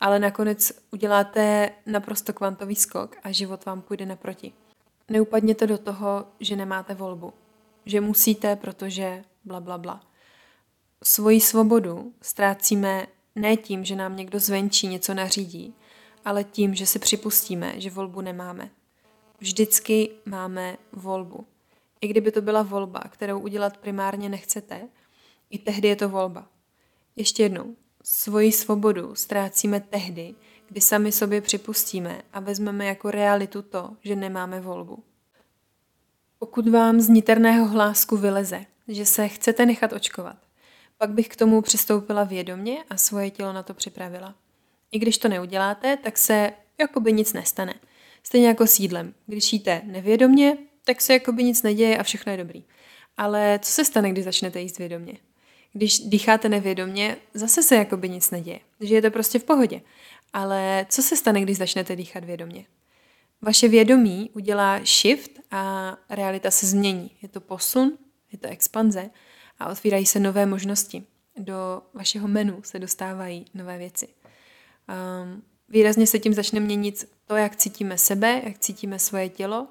[0.00, 4.52] Ale nakonec uděláte naprosto kvantový skok a život vám půjde naproti.
[5.08, 7.32] Neupadněte do toho, že nemáte volbu.
[7.86, 10.00] Že musíte, protože bla, bla, bla.
[11.04, 15.74] Svoji svobodu ztrácíme ne tím, že nám někdo zvenčí něco nařídí,
[16.24, 18.70] ale tím, že si připustíme, že volbu nemáme.
[19.38, 21.46] Vždycky máme volbu.
[22.00, 24.88] I kdyby to byla volba, kterou udělat primárně nechcete,
[25.50, 26.48] i tehdy je to volba.
[27.16, 30.34] Ještě jednou, svoji svobodu ztrácíme tehdy,
[30.68, 35.02] kdy sami sobě připustíme a vezmeme jako realitu to, že nemáme volbu.
[36.38, 40.36] Pokud vám z niterného hlásku vyleze, že se chcete nechat očkovat,
[40.98, 44.34] pak bych k tomu přistoupila vědomně a svoje tělo na to připravila.
[44.90, 47.74] I když to neuděláte, tak se jakoby nic nestane.
[48.22, 49.14] Stejně jako s jídlem.
[49.26, 52.64] Když jíte nevědomně, tak se jakoby nic neděje a všechno je dobrý.
[53.16, 55.18] Ale co se stane, když začnete jíst vědomě?
[55.76, 58.60] Když dýcháte nevědomě, zase se jakoby nic neděje.
[58.80, 59.80] Že je to prostě v pohodě.
[60.32, 62.66] Ale co se stane, když začnete dýchat vědomě?
[63.42, 67.10] Vaše vědomí udělá shift a realita se změní.
[67.22, 67.98] Je to posun,
[68.32, 69.10] je to expanze
[69.58, 71.04] a otvírají se nové možnosti.
[71.38, 74.08] Do vašeho menu se dostávají nové věci.
[74.08, 79.68] Um, výrazně se tím začne měnit to, jak cítíme sebe, jak cítíme svoje tělo.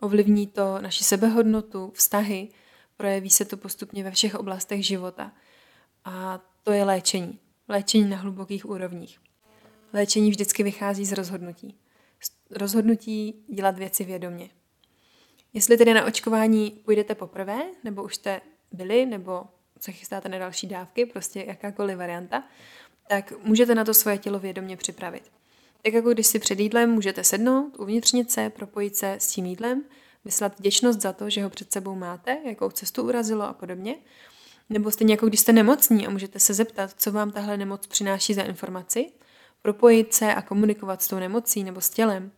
[0.00, 2.48] Ovlivní to naši sebehodnotu, vztahy,
[3.02, 5.32] projeví se to postupně ve všech oblastech života.
[6.04, 7.38] A to je léčení.
[7.68, 9.18] Léčení na hlubokých úrovních.
[9.92, 11.78] Léčení vždycky vychází z rozhodnutí.
[12.20, 14.50] Z rozhodnutí dělat věci vědomě.
[15.52, 18.40] Jestli tedy na očkování půjdete poprvé, nebo už jste
[18.72, 19.44] byli, nebo
[19.80, 22.44] se chystáte na další dávky, prostě jakákoliv varianta,
[23.08, 25.32] tak můžete na to svoje tělo vědomě připravit.
[25.82, 29.84] Tak jako když si před jídlem můžete sednout, uvnitřnit se, propojit se s tím jídlem,
[30.24, 33.96] vyslat vděčnost za to, že ho před sebou máte, jakou cestu urazilo a podobně.
[34.70, 38.34] Nebo stejně jako když jste nemocní a můžete se zeptat, co vám tahle nemoc přináší
[38.34, 39.12] za informaci,
[39.62, 42.32] propojit se a komunikovat s tou nemocí nebo s tělem,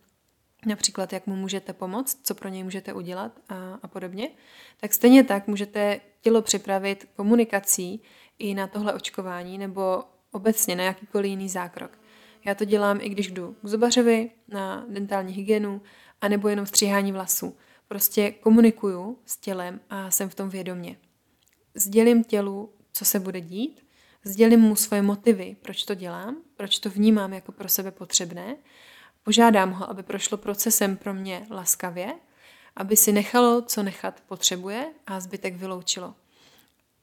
[0.65, 4.29] například jak mu můžete pomoct, co pro něj můžete udělat a, a podobně,
[4.79, 8.01] tak stejně tak můžete tělo připravit komunikací
[8.39, 11.99] i na tohle očkování nebo obecně na jakýkoliv jiný zákrok.
[12.45, 15.81] Já to dělám i když jdu k zubařovi na dentální hygienu,
[16.21, 17.57] anebo jenom stříhání vlasů.
[17.87, 20.97] Prostě komunikuju s tělem a jsem v tom vědomě.
[21.75, 23.85] Sdělím tělu, co se bude dít,
[24.23, 28.55] sdělím mu svoje motivy, proč to dělám, proč to vnímám jako pro sebe potřebné,
[29.23, 32.13] požádám ho, aby prošlo procesem pro mě laskavě,
[32.75, 36.13] aby si nechalo, co nechat potřebuje a zbytek vyloučilo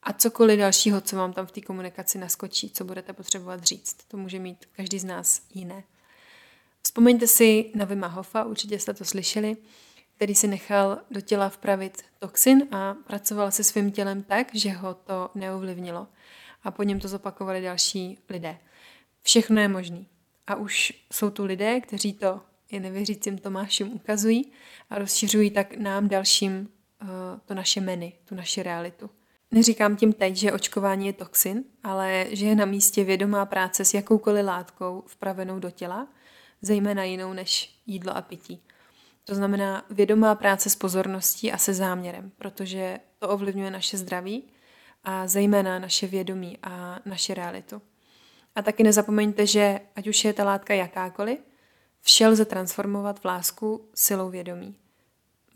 [0.05, 3.97] a cokoliv dalšího, co vám tam v té komunikaci naskočí, co budete potřebovat říct.
[4.07, 5.83] To může mít každý z nás jiné.
[6.81, 9.57] Vzpomeňte si na Vima Hofa, určitě jste to slyšeli,
[10.23, 14.93] který si nechal do těla vpravit toxin a pracoval se svým tělem tak, že ho
[14.93, 16.07] to neovlivnilo.
[16.63, 18.57] A po něm to zopakovali další lidé.
[19.21, 20.07] Všechno je možný.
[20.47, 24.51] A už jsou tu lidé, kteří to i nevěřícím Tomášům ukazují
[24.89, 26.69] a rozšiřují tak nám dalším
[27.01, 27.07] uh,
[27.45, 29.09] to naše meny, tu naši realitu.
[29.51, 33.93] Neříkám tím teď, že očkování je toxin, ale že je na místě vědomá práce s
[33.93, 36.07] jakoukoliv látkou vpravenou do těla,
[36.61, 38.61] zejména jinou než jídlo a pití.
[39.25, 44.43] To znamená vědomá práce s pozorností a se záměrem, protože to ovlivňuje naše zdraví
[45.03, 47.81] a zejména naše vědomí a naše realitu.
[48.55, 51.39] A taky nezapomeňte, že ať už je ta látka jakákoliv,
[52.01, 54.75] vše lze transformovat v lásku silou vědomí.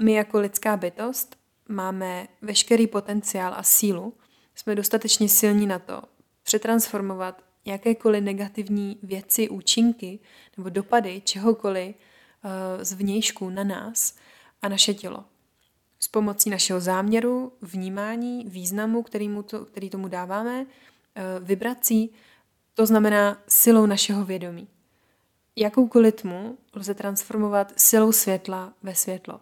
[0.01, 1.36] My jako lidská bytost
[1.70, 4.13] máme veškerý potenciál a sílu,
[4.55, 6.01] jsme dostatečně silní na to
[6.43, 10.20] přetransformovat jakékoliv negativní věci, účinky
[10.57, 11.95] nebo dopady čehokoliv
[12.82, 14.16] z vnějšku na nás
[14.62, 15.26] a naše tělo.
[16.00, 22.10] S pomocí našeho záměru, vnímání, významu, který, mu to, který tomu dáváme, uh, vibrací,
[22.74, 24.68] to znamená silou našeho vědomí.
[25.56, 29.40] Jakoukoliv tmu lze transformovat silou světla ve světlo,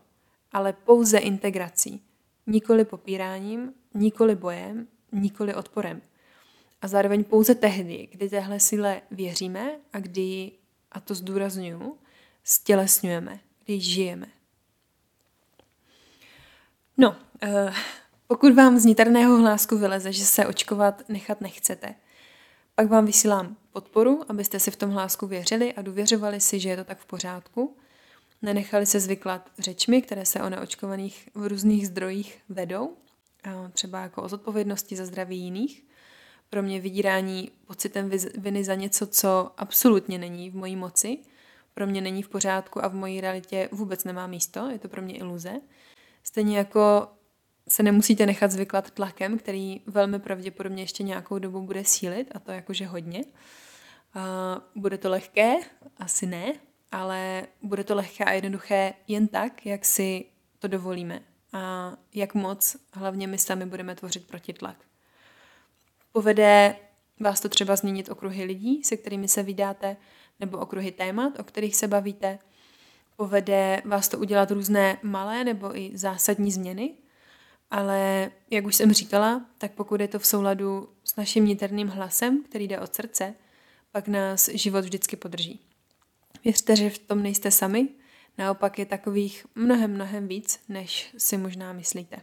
[0.52, 2.02] ale pouze integrací
[2.48, 6.02] nikoli popíráním, nikoli bojem, nikoli odporem.
[6.82, 10.52] A zároveň pouze tehdy, kdy téhle síle věříme a kdy,
[10.91, 11.98] a to zdůraznuju,
[12.46, 14.28] stělesňujeme, kdy žijeme.
[16.98, 17.76] No, uh,
[18.28, 21.96] pokud vám z niterného hlásku vyleze, že se očkovat nechat nechcete,
[22.76, 26.78] pak vám vysílám podporu, abyste si v tom hlásku věřili a důvěřovali si, že je
[26.78, 27.78] to tak v pořádku.
[28.41, 32.98] Nenechali se zvyklat řečmi, které se o neočkovaných v různých zdrojích vedou,
[33.74, 35.84] třeba jako o zodpovědnosti za zdraví jiných.
[36.50, 41.18] Pro mě vydírání pocitem viny za něco, co absolutně není v mojí moci,
[41.76, 45.01] pro mě není v pořádku a v mojí realitě vůbec nemá místo, je to pro
[45.01, 45.53] mě iluze.
[46.23, 47.07] Stejně jako
[47.69, 52.51] se nemusíte nechat zvyklat tlakem, který velmi pravděpodobně ještě nějakou dobu bude sílit, a to
[52.51, 53.23] jakože hodně.
[54.13, 55.55] A bude to lehké?
[55.97, 56.53] Asi ne,
[56.91, 60.26] ale bude to lehké a jednoduché jen tak, jak si
[60.59, 61.21] to dovolíme
[61.53, 64.78] a jak moc hlavně my sami budeme tvořit protitlak.
[66.11, 66.76] Povede
[67.19, 69.97] vás to třeba změnit okruhy lidí, se kterými se vydáte,
[70.39, 72.39] nebo okruhy témat, o kterých se bavíte.
[73.15, 76.93] Povede vás to udělat různé malé nebo i zásadní změny,
[77.71, 82.43] ale jak už jsem říkala, tak pokud je to v souladu s naším niterným hlasem,
[82.43, 83.33] který jde od srdce,
[83.91, 85.59] pak nás život vždycky podrží.
[86.43, 87.88] Věřte, že v tom nejste sami,
[88.38, 92.17] naopak je takových mnohem, mnohem víc, než si možná myslíte.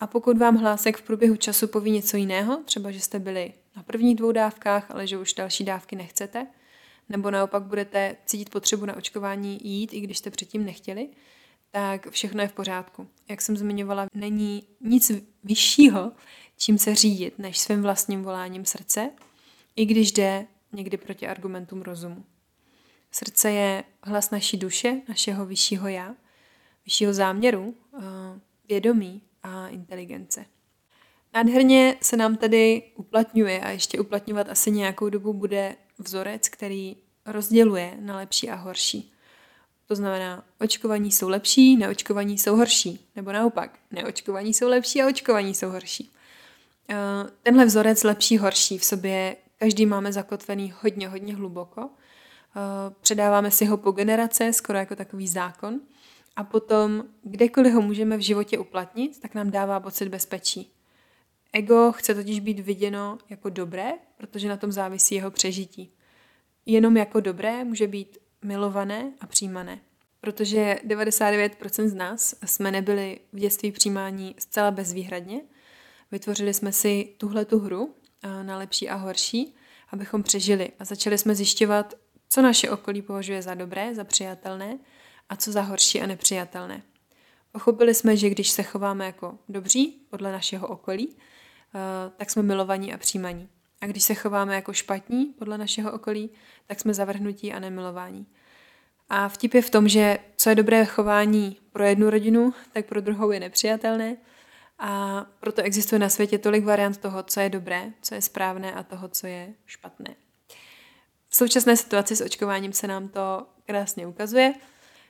[0.00, 3.82] A pokud vám hlásek v průběhu času poví něco jiného, třeba že jste byli na
[3.82, 6.46] prvních dvou dávkách, ale že už další dávky nechcete,
[7.08, 11.08] nebo naopak budete cítit potřebu na očkování jít, i když jste předtím nechtěli,
[11.70, 13.08] tak všechno je v pořádku.
[13.28, 15.12] Jak jsem zmiňovala, není nic
[15.44, 16.12] vyššího,
[16.56, 19.10] čím se řídit, než svým vlastním voláním srdce,
[19.76, 22.24] i když jde někdy proti argumentům rozumu.
[23.10, 26.14] Srdce je hlas naší duše, našeho vyššího já,
[26.84, 28.00] vyššího záměru, eh,
[28.68, 30.44] vědomí a inteligence.
[31.34, 36.96] Nádherně se nám tedy uplatňuje a ještě uplatňovat asi nějakou dobu bude vzorec, který
[37.26, 39.12] rozděluje na lepší a horší.
[39.86, 43.06] To znamená, očkovaní jsou lepší, neočkovaní jsou horší.
[43.16, 46.12] Nebo naopak, neočkovaní jsou lepší a očkovaní jsou horší.
[46.90, 46.96] Eh,
[47.42, 51.90] tenhle vzorec lepší, horší v sobě každý máme zakotvený hodně, hodně hluboko.
[51.90, 55.80] Eh, předáváme si ho po generace, skoro jako takový zákon.
[56.36, 60.72] A potom, kdekoliv ho můžeme v životě uplatnit, tak nám dává pocit bezpečí.
[61.52, 65.92] Ego chce totiž být viděno jako dobré, protože na tom závisí jeho přežití.
[66.66, 69.80] Jenom jako dobré může být milované a přijímané.
[70.20, 75.40] Protože 99% z nás jsme nebyli v dětství přijímání zcela bezvýhradně.
[76.10, 77.94] Vytvořili jsme si tuhle tu hru
[78.42, 79.54] na lepší a horší,
[79.88, 81.94] abychom přežili a začali jsme zjišťovat,
[82.28, 84.78] co naše okolí považuje za dobré, za přijatelné
[85.28, 86.82] a co za horší a nepřijatelné.
[87.52, 91.16] Pochopili jsme, že když se chováme jako dobří podle našeho okolí,
[92.16, 93.48] tak jsme milovaní a přijímaní.
[93.80, 96.30] A když se chováme jako špatní podle našeho okolí,
[96.66, 98.26] tak jsme zavrhnutí a nemilování.
[99.08, 103.00] A vtip je v tom, že co je dobré chování pro jednu rodinu, tak pro
[103.00, 104.16] druhou je nepřijatelné.
[104.78, 108.82] A proto existuje na světě tolik variant toho, co je dobré, co je správné a
[108.82, 110.14] toho, co je špatné.
[111.28, 114.54] V současné situaci s očkováním se nám to krásně ukazuje.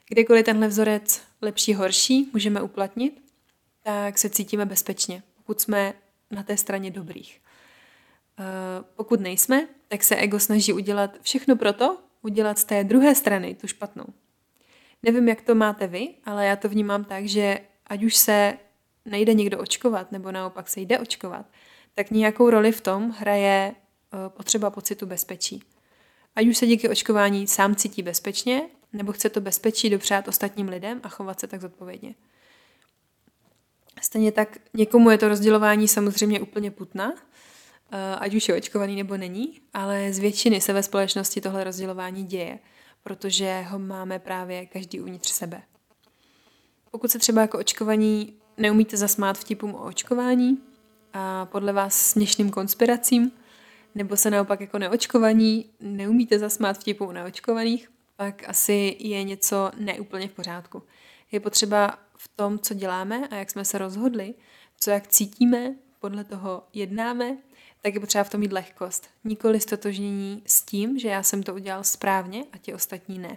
[0.09, 3.23] Kdekoliv tenhle vzorec lepší, horší můžeme uplatnit,
[3.83, 5.95] tak se cítíme bezpečně, pokud jsme
[6.31, 7.41] na té straně dobrých.
[8.39, 8.45] Eh,
[8.97, 13.67] pokud nejsme, tak se ego snaží udělat všechno proto, udělat z té druhé strany tu
[13.67, 14.05] špatnou.
[15.03, 18.59] Nevím, jak to máte vy, ale já to vnímám tak, že ať už se
[19.05, 21.47] nejde někdo očkovat, nebo naopak se jde očkovat,
[21.95, 25.63] tak nějakou roli v tom hraje eh, potřeba pocitu bezpečí.
[26.37, 28.63] Ať už se díky očkování sám cítí bezpečně,
[28.93, 32.15] nebo chce to bezpečí dopřát ostatním lidem a chovat se tak zodpovědně.
[34.01, 37.13] Stejně tak někomu je to rozdělování samozřejmě úplně putná,
[37.93, 42.25] Eh, ať už je očkovaný nebo není, ale z většiny se ve společnosti tohle rozdělování
[42.25, 42.59] děje,
[43.03, 45.63] protože ho máme právě každý uvnitř sebe.
[46.91, 50.59] Pokud se třeba jako očkovaní neumíte zasmát vtipům o očkování
[51.13, 53.33] a podle vás směšným konspiracím,
[53.95, 60.29] nebo se naopak jako neočkovaní neumíte zasmát vtipům o neočkovaných, pak asi je něco neúplně
[60.29, 60.83] v pořádku.
[61.33, 64.35] Je potřeba v tom, co děláme a jak jsme se rozhodli,
[64.81, 67.37] co jak cítíme, podle toho jednáme
[67.83, 69.11] tak je potřeba v tom mít lehkost.
[69.25, 73.37] Nikoli stotožnění s tím, že já jsem to udělal správně a ti ostatní ne.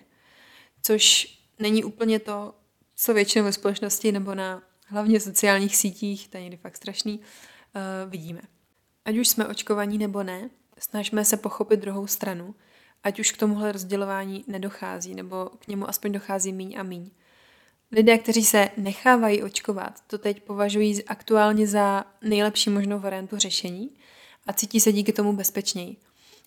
[0.81, 2.55] Což není úplně to,
[2.95, 8.11] co většinou ve společnosti nebo na hlavně sociálních sítích, to je někdy fakt strašný, uh,
[8.11, 8.41] vidíme.
[9.05, 12.55] Ať už jsme očkovaní nebo ne, snažíme se pochopit druhou stranu,
[13.03, 17.11] ať už k tomuhle rozdělování nedochází, nebo k němu aspoň dochází míň a míň.
[17.91, 23.89] Lidé, kteří se nechávají očkovat, to teď považují aktuálně za nejlepší možnou variantu řešení
[24.47, 25.95] a cítí se díky tomu bezpečněji.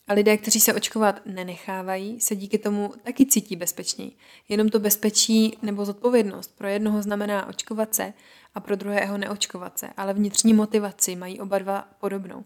[0.08, 4.12] A lidé, kteří se očkovat nenechávají, se díky tomu taky cítí bezpečněji.
[4.48, 8.12] Jenom to bezpečí nebo zodpovědnost pro jednoho znamená očkovat se
[8.54, 12.44] a pro druhého neočkovat se, ale vnitřní motivaci mají oba dva podobnou.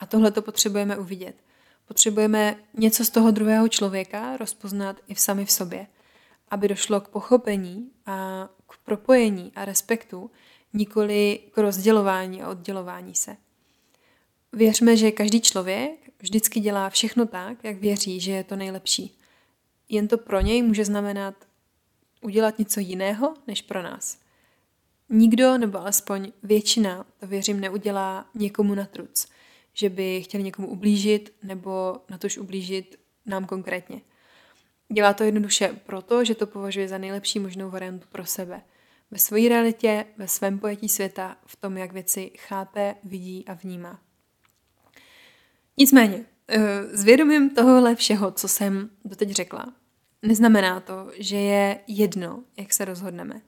[0.00, 1.34] A tohle to potřebujeme uvidět.
[1.88, 5.86] Potřebujeme něco z toho druhého člověka rozpoznat i v sami v sobě,
[6.50, 10.30] aby došlo k pochopení a k propojení a respektu,
[10.72, 13.36] nikoli k rozdělování a oddělování se.
[14.52, 19.18] Věřme, že každý člověk vždycky dělá všechno tak, jak věří, že je to nejlepší.
[19.88, 21.34] Jen to pro něj může znamenat
[22.20, 24.18] udělat něco jiného než pro nás.
[25.08, 29.28] Nikdo, nebo alespoň většina, to věřím, neudělá někomu na truc,
[29.72, 34.00] že by chtěl někomu ublížit nebo na tož ublížit nám konkrétně.
[34.92, 38.62] Dělá to jednoduše proto, že to považuje za nejlepší možnou variantu pro sebe.
[39.10, 44.00] Ve své realitě, ve svém pojetí světa, v tom, jak věci chápe, vidí a vnímá.
[45.76, 46.60] Nicméně, eh,
[46.96, 49.74] s vědomím tohohle všeho, co jsem doteď řekla,
[50.22, 53.40] neznamená to, že je jedno, jak se rozhodneme.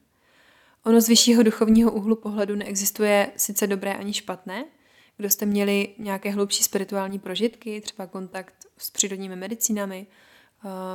[0.84, 4.64] Ono z vyššího duchovního úhlu pohledu neexistuje sice dobré ani špatné,
[5.16, 10.31] kdo jste měli nějaké hlubší spirituální prožitky, třeba kontakt s přírodními medicínami, eh,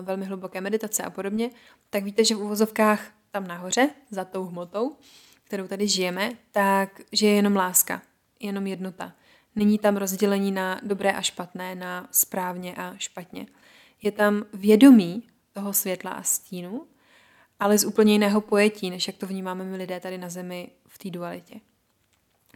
[0.01, 1.49] velmi hluboké meditace a podobně,
[1.89, 4.95] tak víte, že v uvozovkách tam nahoře, za tou hmotou,
[5.43, 8.01] kterou tady žijeme, tak že je jenom láska,
[8.39, 9.13] jenom jednota.
[9.55, 13.47] Není tam rozdělení na dobré a špatné, na správně a špatně.
[14.01, 16.88] Je tam vědomí toho světla a stínu,
[17.59, 20.97] ale z úplně jiného pojetí, než jak to vnímáme my lidé tady na Zemi v
[20.97, 21.59] té dualitě.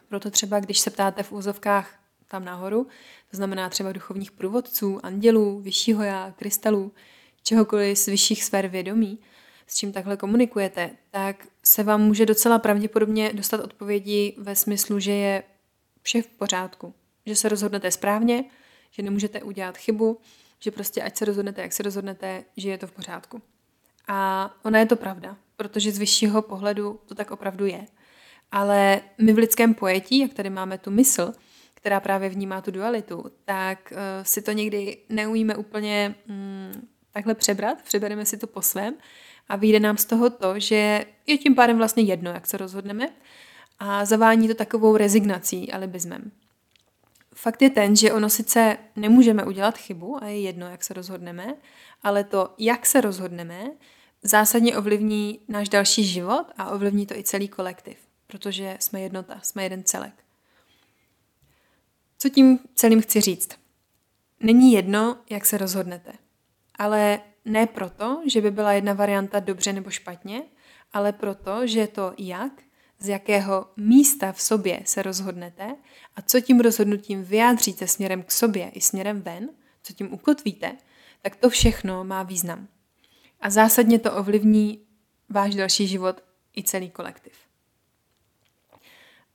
[0.08, 2.01] Proto třeba, když se ptáte v úzovkách
[2.32, 2.88] tam nahoru,
[3.32, 6.92] to znamená třeba duchovních průvodců, andělů, vyššího já, krystalů,
[7.44, 9.20] čehokoliv z vyšších sfér vědomí,
[9.68, 15.12] s čím takhle komunikujete, tak se vám může docela pravděpodobně dostat odpovědi ve smyslu, že
[15.12, 15.44] je
[16.02, 16.94] vše v pořádku,
[17.26, 18.44] že se rozhodnete správně,
[18.92, 20.20] že nemůžete udělat chybu,
[20.60, 23.42] že prostě ať se rozhodnete, jak se rozhodnete, že je to v pořádku.
[24.08, 27.86] A ona je to pravda, protože z vyššího pohledu to tak opravdu je.
[28.52, 31.34] Ale my v lidském pojetí, jak tady máme tu mysl,
[31.82, 37.82] která právě vnímá tu dualitu, tak uh, si to někdy neumíme úplně mm, takhle přebrat,
[37.82, 38.94] přebereme si to po svém
[39.50, 43.10] a vyjde nám z toho to, že je tím pádem vlastně jedno, jak se rozhodneme
[43.80, 46.32] a zavání to takovou rezignací a libismem.
[47.36, 51.56] Fakt je ten, že ono sice nemůžeme udělat chybu a je jedno, jak se rozhodneme,
[52.04, 53.72] ale to, jak se rozhodneme,
[54.24, 59.64] zásadně ovlivní náš další život a ovlivní to i celý kolektiv, protože jsme jednota, jsme
[59.64, 60.21] jeden celek.
[62.22, 63.50] Co tím celým chci říct?
[64.40, 66.14] Není jedno, jak se rozhodnete,
[66.76, 70.44] ale ne proto, že by byla jedna varianta dobře nebo špatně,
[70.94, 72.52] ale proto, že to jak,
[73.00, 75.76] z jakého místa v sobě se rozhodnete
[76.16, 79.50] a co tím rozhodnutím vyjádříte směrem k sobě i směrem ven,
[79.84, 80.78] co tím ukotvíte,
[81.22, 82.68] tak to všechno má význam.
[83.40, 84.86] A zásadně to ovlivní
[85.30, 86.24] váš další život
[86.58, 87.51] i celý kolektiv.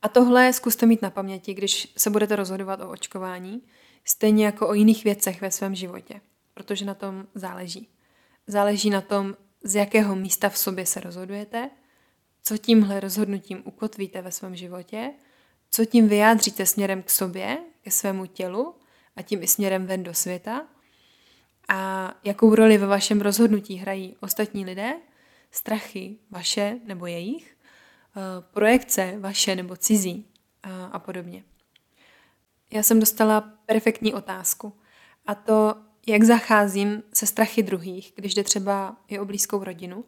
[0.06, 3.62] A tohle zkuste mít na paměti, když se budete rozhodovat o očkování,
[4.04, 6.20] stejně jako o jiných věcech ve svém životě,
[6.54, 7.88] protože na tom záleží.
[8.46, 11.70] Záleží na tom, z jakého místa v sobě se rozhodujete,
[12.42, 15.12] co tímhle rozhodnutím ukotvíte ve svém životě,
[15.70, 18.74] co tím vyjádříte směrem k sobě, ke svému tělu
[19.16, 20.66] a tím i směrem ven do světa
[21.68, 24.92] a jakou roli ve vašem rozhodnutí hrají ostatní lidé,
[25.50, 27.55] strachy vaše nebo jejich,
[28.40, 30.26] projekce vaše nebo cizí
[30.62, 31.44] a, a podobně.
[32.70, 34.72] Já jsem dostala perfektní otázku
[35.26, 35.74] a to,
[36.06, 40.04] jak zacházím se strachy druhých, když jde třeba i o blízkou rodinu,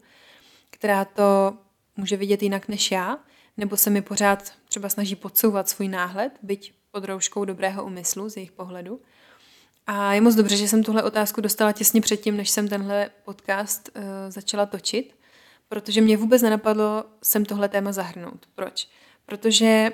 [0.69, 1.57] která to
[1.97, 3.17] může vidět jinak než já,
[3.57, 8.37] nebo se mi pořád třeba snaží podsouvat svůj náhled, byť pod rouškou dobrého úmyslu z
[8.37, 9.01] jejich pohledu.
[9.87, 13.89] A je moc dobře, že jsem tuhle otázku dostala těsně předtím, než jsem tenhle podcast
[13.95, 15.18] uh, začala točit,
[15.69, 18.47] protože mě vůbec nenapadlo sem tohle téma zahrnout.
[18.55, 18.87] Proč?
[19.25, 19.91] Protože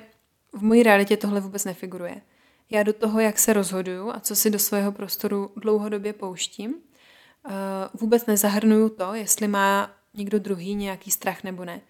[0.53, 2.21] v mojí realitě tohle vůbec nefiguruje.
[2.69, 7.51] Já do toho, jak se rozhoduju a co si do svého prostoru dlouhodobě pouštím, uh,
[7.93, 11.81] vůbec nezahrnuju to, jestli má někdo druhý nějaký strach nebo ne.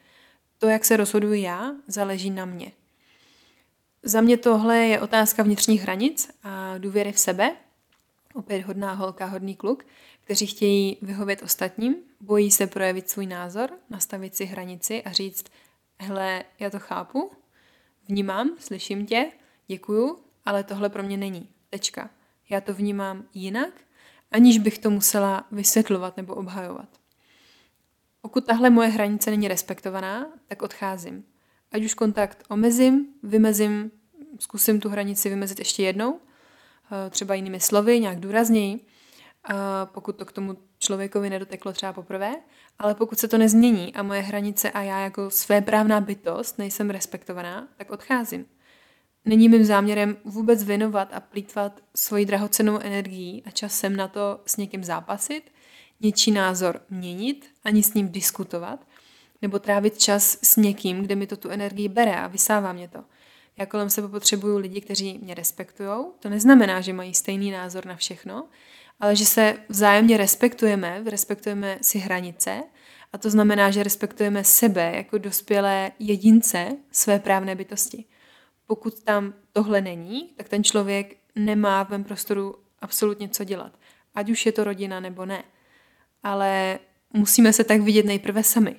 [0.57, 2.71] To, jak se rozhoduji já, záleží na mě.
[4.03, 7.55] Za mě tohle je otázka vnitřních hranic a důvěry v sebe.
[8.35, 9.85] Opět hodná holka, hodný kluk,
[10.23, 15.45] kteří chtějí vyhovět ostatním, bojí se projevit svůj názor, nastavit si hranici a říct,
[15.99, 17.31] hele, já to chápu,
[18.07, 19.31] vnímám, slyším tě,
[19.67, 21.49] děkuju, ale tohle pro mě není.
[21.69, 22.09] Tečka.
[22.49, 23.73] Já to vnímám jinak,
[24.31, 26.89] aniž bych to musela vysvětlovat nebo obhajovat.
[28.21, 31.23] Pokud tahle moje hranice není respektovaná, tak odcházím.
[31.71, 33.91] Ať už kontakt omezím, vymezím,
[34.39, 36.19] zkusím tu hranici vymezit ještě jednou,
[37.09, 38.79] třeba jinými slovy, nějak důrazněji,
[39.85, 42.35] pokud to k tomu člověkovi nedoteklo třeba poprvé,
[42.79, 47.67] ale pokud se to nezmění a moje hranice a já jako svéprávná bytost nejsem respektovaná,
[47.77, 48.45] tak odcházím.
[49.25, 54.57] Není mým záměrem vůbec věnovat a plítvat svoji drahocenou energií a časem na to s
[54.57, 55.51] někým zápasit,
[56.01, 58.87] něčí názor měnit, ani s ním diskutovat,
[59.41, 63.03] nebo trávit čas s někým, kde mi to tu energii bere a vysává mě to.
[63.57, 66.05] Já kolem sebe potřebuju lidi, kteří mě respektují.
[66.19, 68.47] To neznamená, že mají stejný názor na všechno,
[68.99, 72.63] ale že se vzájemně respektujeme, respektujeme si hranice
[73.13, 78.05] a to znamená, že respektujeme sebe jako dospělé jedince své právné bytosti.
[78.67, 83.79] Pokud tam tohle není, tak ten člověk nemá v mém prostoru absolutně co dělat.
[84.15, 85.43] Ať už je to rodina nebo ne.
[86.23, 86.79] Ale
[87.13, 88.75] musíme se tak vidět nejprve sami.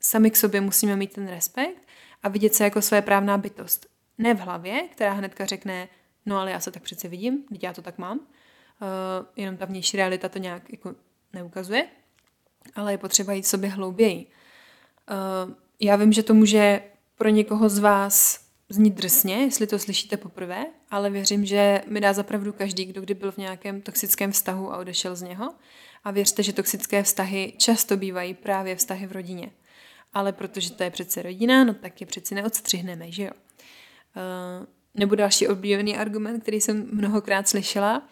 [0.00, 1.88] Sami k sobě musíme mít ten respekt
[2.22, 3.89] a vidět se jako své právná bytost.
[4.20, 5.88] Ne v hlavě, která hnedka řekne,
[6.26, 8.26] no ale já se tak přece vidím, teď já to tak mám, uh,
[9.36, 10.94] jenom ta vnější realita to nějak jako
[11.32, 11.86] neukazuje,
[12.74, 14.26] ale je potřeba jít sobě hlouběji.
[15.46, 16.82] Uh, já vím, že to může
[17.16, 22.12] pro někoho z vás znít drsně, jestli to slyšíte poprvé, ale věřím, že mi dá
[22.12, 25.54] zapravdu každý, kdo kdy byl v nějakém toxickém vztahu a odešel z něho.
[26.04, 29.50] A věřte, že toxické vztahy často bývají právě vztahy v rodině.
[30.12, 33.30] Ale protože to je přece rodina, no tak je přeci neodstřihneme, že jo?
[34.16, 38.02] Uh, nebo další oblíbený argument, který jsem mnohokrát slyšela,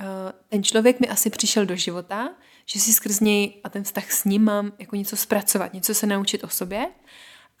[0.00, 2.34] Eh, ten člověk mi asi přišel do života,
[2.66, 6.06] že si skrz něj a ten vztah s ním mám jako něco zpracovat, něco se
[6.06, 6.86] naučit o sobě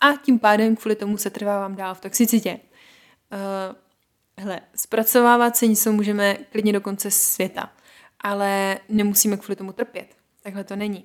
[0.00, 2.60] a tím pádem kvůli tomu se trvávám dál v toxicitě.
[3.32, 3.76] Uh,
[4.38, 7.72] hele, zpracovávat se něco můžeme klidně do konce světa,
[8.20, 10.16] ale nemusíme kvůli tomu trpět.
[10.42, 11.04] Takhle to není.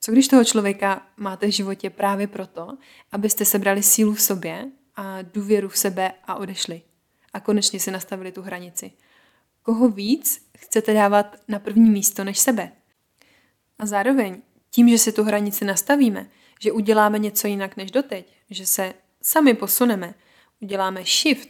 [0.00, 2.78] Co když toho člověka máte v životě právě proto,
[3.12, 6.82] abyste sebrali sílu v sobě a důvěru v sebe a odešli?
[7.32, 8.92] A konečně si nastavili tu hranici
[9.62, 12.72] koho víc chcete dávat na první místo než sebe.
[13.78, 16.26] A zároveň tím, že si tu hranici nastavíme,
[16.60, 20.14] že uděláme něco jinak než doteď, že se sami posuneme,
[20.60, 21.48] uděláme shift,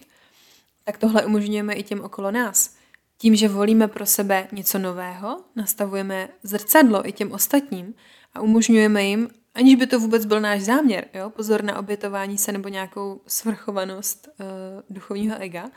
[0.84, 2.74] tak tohle umožňujeme i těm okolo nás.
[3.18, 7.94] Tím, že volíme pro sebe něco nového, nastavujeme zrcadlo i těm ostatním
[8.34, 11.30] a umožňujeme jim, aniž by to vůbec byl náš záměr, jo?
[11.30, 14.46] pozor na obětování se nebo nějakou svrchovanost uh,
[14.90, 15.70] duchovního ega,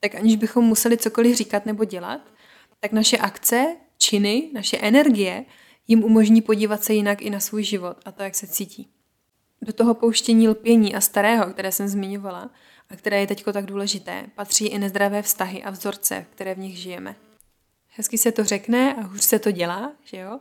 [0.00, 2.20] tak aniž bychom museli cokoliv říkat nebo dělat,
[2.80, 5.44] tak naše akce, činy, naše energie
[5.88, 8.88] jim umožní podívat se jinak i na svůj život a to, jak se cítí.
[9.62, 12.50] Do toho pouštění lpění a starého, které jsem zmiňovala
[12.90, 16.78] a které je teď tak důležité, patří i nezdravé vztahy a vzorce, které v nich
[16.78, 17.16] žijeme.
[17.96, 20.40] Hezky se to řekne a hůř se to dělá, že jo?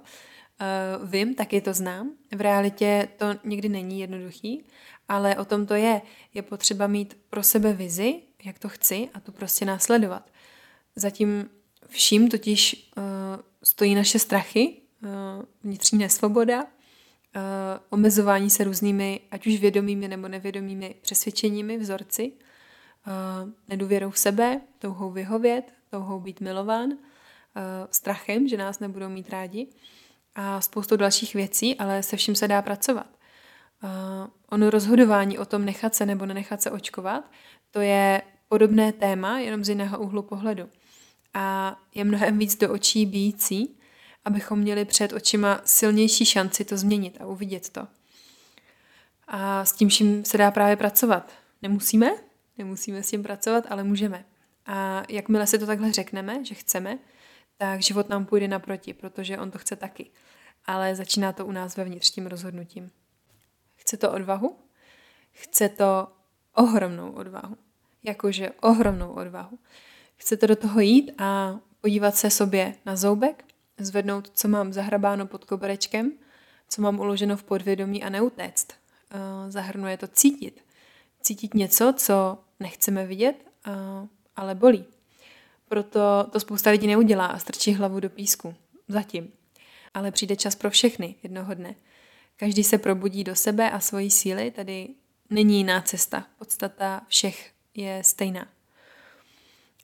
[0.63, 2.11] Uh, vím, taky to znám.
[2.35, 4.63] V realitě to někdy není jednoduchý,
[5.09, 6.01] ale o tom to je.
[6.33, 10.29] Je potřeba mít pro sebe vizi, jak to chci a tu prostě následovat.
[10.95, 11.49] Zatím
[11.87, 13.03] vším totiž uh,
[13.63, 15.09] stojí naše strachy, uh,
[15.63, 16.65] vnitřní nesvoboda,
[17.89, 22.31] omezování se různými, ať už vědomými nebo nevědomými přesvědčeními, vzorci,
[23.69, 26.89] nedůvěrou v sebe, touhou vyhovět, touhou být milován,
[27.91, 29.67] strachem, že nás nebudou mít rádi
[30.35, 33.07] a spoustu dalších věcí, ale se vším se dá pracovat.
[34.49, 37.31] Ono rozhodování o tom nechat se nebo nenechat se očkovat,
[37.71, 40.69] to je podobné téma, jenom z jiného úhlu pohledu.
[41.33, 43.77] A je mnohem víc do očí bíjící,
[44.25, 47.87] abychom měli před očima silnější šanci to změnit a uvidět to.
[49.27, 51.31] A s tím vším se dá právě pracovat.
[51.61, 52.11] Nemusíme,
[52.57, 54.25] nemusíme s tím pracovat, ale můžeme.
[54.65, 56.99] A jakmile si to takhle řekneme, že chceme,
[57.57, 60.11] tak život nám půjde naproti, protože on to chce taky.
[60.65, 62.91] Ale začíná to u nás vevnitř tím rozhodnutím.
[63.75, 64.59] Chce to odvahu?
[65.31, 66.07] Chce to
[66.53, 67.57] ohromnou odvahu
[68.03, 69.59] jakože ohromnou odvahu.
[70.15, 73.45] Chcete do toho jít a podívat se sobě na zoubek,
[73.77, 76.11] zvednout, co mám zahrabáno pod koberečkem,
[76.69, 78.67] co mám uloženo v podvědomí a neutéct.
[79.11, 80.61] Eh, zahrnuje to cítit.
[81.21, 83.35] Cítit něco, co nechceme vidět,
[83.67, 83.71] eh,
[84.35, 84.85] ale bolí.
[85.67, 88.55] Proto to spousta lidí neudělá a strčí hlavu do písku.
[88.87, 89.31] Zatím.
[89.93, 91.75] Ale přijde čas pro všechny jednoho dne.
[92.37, 94.89] Každý se probudí do sebe a svojí síly, tady
[95.29, 96.27] není jiná cesta.
[96.37, 98.47] Podstata všech je stejná.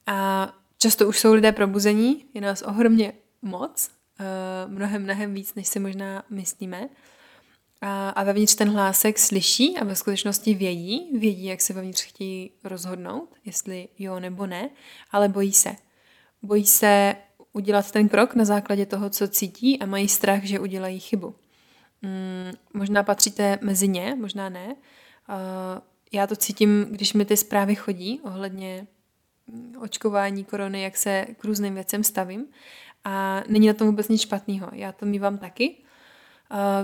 [0.08, 5.68] A často už jsou lidé probuzení, je nás ohromně moc, uh, mnohem, mnohem víc, než
[5.68, 6.90] si možná myslíme.
[7.82, 12.52] A, a vevnitř ten hlásek slyší a ve skutečnosti vědí, vědí, jak se vevnitř chtějí
[12.64, 14.70] rozhodnout, jestli jo nebo ne,
[15.12, 15.76] ale bojí se.
[16.42, 17.16] Bojí se
[17.54, 21.36] udělat ten krok na základě toho, co cítí a mají strach, že udělají chybu.
[22.02, 24.66] Mm, možná patříte mezi ně, možná ne.
[24.68, 24.76] Uh,
[26.12, 28.88] já to cítím, když mi ty zprávy chodí ohledně
[29.80, 32.46] očkování korony, jak se k různým věcem stavím.
[33.04, 34.70] A není na tom vůbec nic špatného.
[34.74, 35.76] Já to mývám taky.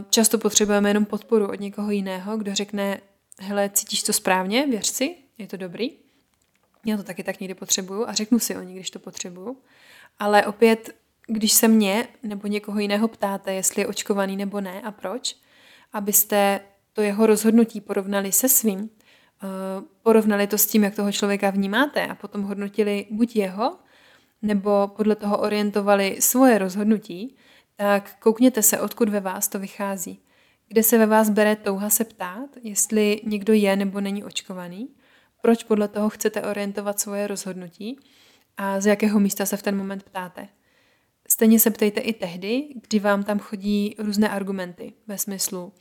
[0.09, 3.01] Často potřebujeme jenom podporu od někoho jiného, kdo řekne,
[3.39, 5.91] hele, cítíš to správně, věř si, je to dobrý.
[6.85, 9.57] Já to taky tak někdy potřebuju a řeknu si o ní, když to potřebuju.
[10.19, 10.95] Ale opět,
[11.27, 15.35] když se mě nebo někoho jiného ptáte, jestli je očkovaný nebo ne a proč,
[15.93, 16.59] abyste
[16.93, 18.89] to jeho rozhodnutí porovnali se svým,
[19.43, 19.47] eh,
[20.03, 23.77] porovnali to s tím, jak toho člověka vnímáte a potom hodnotili buď jeho,
[24.41, 27.35] nebo podle toho orientovali svoje rozhodnutí,
[27.75, 30.19] tak koukněte se, odkud ve vás to vychází.
[30.67, 34.89] Kde se ve vás bere touha se ptát, jestli někdo je nebo není očkovaný,
[35.41, 37.99] proč podle toho chcete orientovat svoje rozhodnutí
[38.57, 40.47] a z jakého místa se v ten moment ptáte.
[41.27, 45.73] Stejně se ptejte i tehdy, kdy vám tam chodí různé argumenty ve smyslu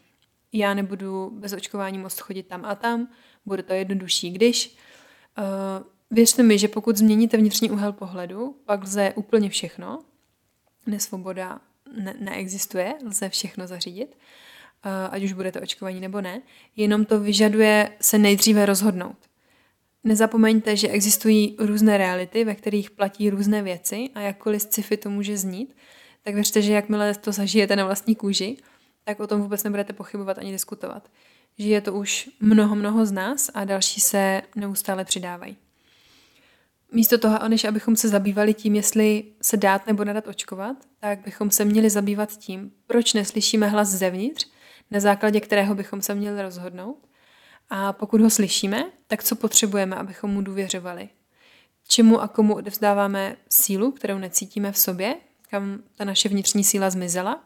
[0.55, 3.09] já nebudu bez očkování moct chodit tam a tam,
[3.47, 4.76] bude to jednodušší, když.
[5.38, 10.05] Uh, věřte mi, že pokud změníte vnitřní úhel pohledu, pak lze úplně všechno.
[10.86, 11.61] Nesvoboda
[11.97, 14.16] ne- neexistuje, lze všechno zařídit,
[14.86, 16.42] uh, ať už bude to očkování nebo ne.
[16.76, 19.16] Jenom to vyžaduje se nejdříve rozhodnout.
[20.05, 25.36] Nezapomeňte, že existují různé reality, ve kterých platí různé věci a jakkoliv sci-fi to může
[25.36, 25.76] znít,
[26.22, 28.57] tak věřte, že jakmile to zažijete na vlastní kůži,
[29.05, 31.09] tak o tom vůbec nebudete pochybovat ani diskutovat.
[31.59, 35.57] Žije to už mnoho, mnoho z nás a další se neustále přidávají.
[36.95, 41.51] Místo toho, než abychom se zabývali tím, jestli se dát nebo nedat očkovat, tak bychom
[41.51, 44.47] se měli zabývat tím, proč neslyšíme hlas zevnitř,
[44.90, 47.09] na základě kterého bychom se měli rozhodnout
[47.70, 51.09] a pokud ho slyšíme, tak co potřebujeme, abychom mu důvěřovali?
[51.88, 55.16] Čemu a komu odevzdáváme sílu, kterou necítíme v sobě,
[55.51, 57.45] kam ta naše vnitřní síla zmizela,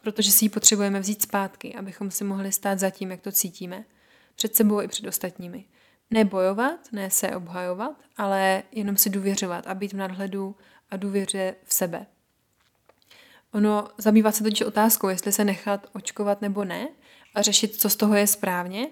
[0.00, 3.84] protože si ji potřebujeme vzít zpátky, abychom si mohli stát za tím, jak to cítíme,
[4.34, 5.64] před sebou i před ostatními.
[6.10, 10.56] Ne bojovat, ne se obhajovat, ale jenom si důvěřovat a být v nadhledu
[10.90, 12.06] a důvěře v sebe.
[13.52, 16.88] Ono zabývat se totiž otázkou, jestli se nechat očkovat nebo ne
[17.34, 18.88] a řešit, co z toho je správně,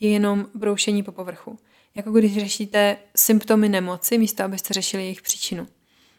[0.00, 1.58] je jenom broušení po povrchu.
[1.94, 5.66] Jako když řešíte symptomy nemoci, místo abyste řešili jejich příčinu.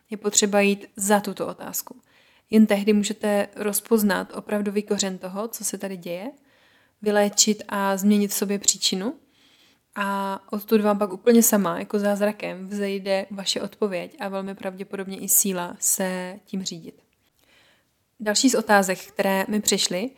[0.10, 2.02] Je potřeba jít za tuto otázku.
[2.50, 6.32] Jen tehdy můžete rozpoznat opravdový kořen toho, co se tady děje,
[7.02, 9.14] vyléčit a změnit v sobě příčinu
[10.00, 15.30] a odtud vám pak úplně sama, jako zázrakem, vzejde vaše odpověď a velmi pravděpodobně i
[15.30, 17.02] síla se tím řídit.
[18.20, 20.10] Další z otázek, které mi přišly,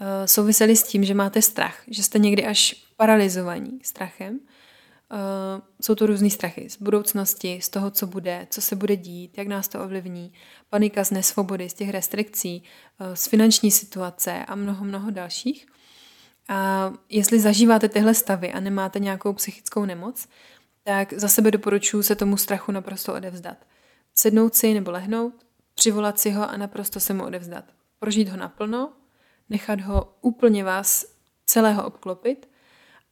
[0.00, 4.40] eh, souvisely s tím, že máte strach, že jste někdy až paralizovaní strachem.
[5.12, 5.18] Uh,
[5.80, 9.46] jsou to různé strachy z budoucnosti, z toho, co bude, co se bude dít, jak
[9.46, 10.32] nás to ovlivní,
[10.70, 12.62] panika z nesvobody, z těch restrikcí,
[13.00, 15.66] uh, z finanční situace a mnoho, mnoho dalších.
[16.48, 20.28] A jestli zažíváte tyhle stavy a nemáte nějakou psychickou nemoc,
[20.84, 23.56] tak za sebe doporučuji se tomu strachu naprosto odevzdat.
[24.14, 25.34] Sednout si nebo lehnout,
[25.74, 27.64] přivolat si ho a naprosto se mu odevzdat.
[27.98, 28.92] Prožít ho naplno,
[29.48, 31.04] nechat ho úplně vás
[31.46, 32.48] celého obklopit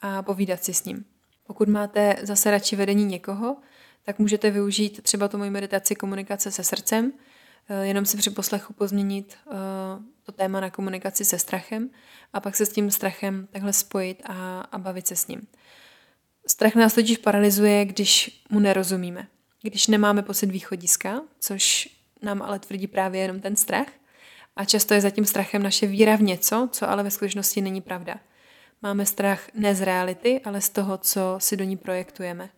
[0.02, 1.04] a povídat si s ním.
[1.46, 3.56] Pokud máte zase radši vedení někoho,
[4.02, 7.12] tak můžete využít třeba tu moji meditaci komunikace se srdcem,
[7.74, 9.54] jenom si při poslechu pozměnit eh,
[10.22, 11.90] to téma na komunikaci se strachem
[12.32, 15.46] a pak se s tím strachem takhle spojit a, a bavit se s ním.
[16.46, 19.28] Strach nás totiž paralyzuje, když mu nerozumíme.
[19.62, 21.88] Když nemáme pocit východiska, což
[22.22, 23.86] nám ale tvrdí právě jenom ten strach,
[24.56, 27.80] a často je za tím strachem naše víra v něco, co ale ve skutečnosti není
[27.80, 28.14] pravda.
[28.82, 32.50] Máme strach ne z reality, ale z toho, co si do ní projektujeme.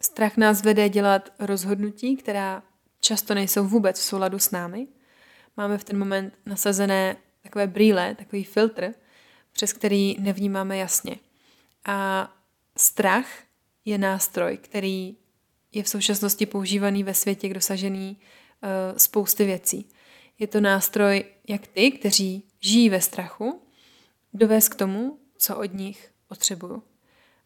[0.00, 2.62] Strach nás vede dělat rozhodnutí, která
[3.02, 4.86] často nejsou vůbec v souladu s námi.
[5.56, 8.94] Máme v ten moment nasazené takové brýle, takový filtr,
[9.52, 11.16] přes který nevnímáme jasně.
[11.84, 12.30] A
[12.76, 13.26] strach
[13.84, 15.16] je nástroj, který
[15.72, 19.88] je v současnosti používaný ve světě k dosažený uh, spousty věcí.
[20.38, 23.62] Je to nástroj, jak ty, kteří žijí ve strachu,
[24.34, 26.82] dovést k tomu, co od nich potřebuju.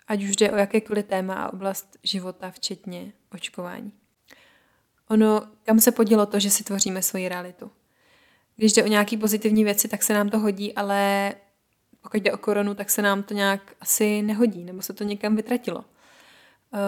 [0.09, 3.93] Ať už jde o jakékoliv téma a oblast života, včetně očkování.
[5.09, 7.71] Ono, kam se podělo to, že si tvoříme svoji realitu.
[8.57, 11.33] Když jde o nějaké pozitivní věci, tak se nám to hodí, ale
[12.01, 15.37] pokud jde o koronu, tak se nám to nějak asi nehodí, nebo se to někam
[15.37, 15.85] vytratilo.
[16.75, 16.79] Eh,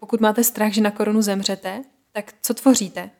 [0.00, 3.10] pokud máte strach, že na koronu zemřete, tak co tvoříte?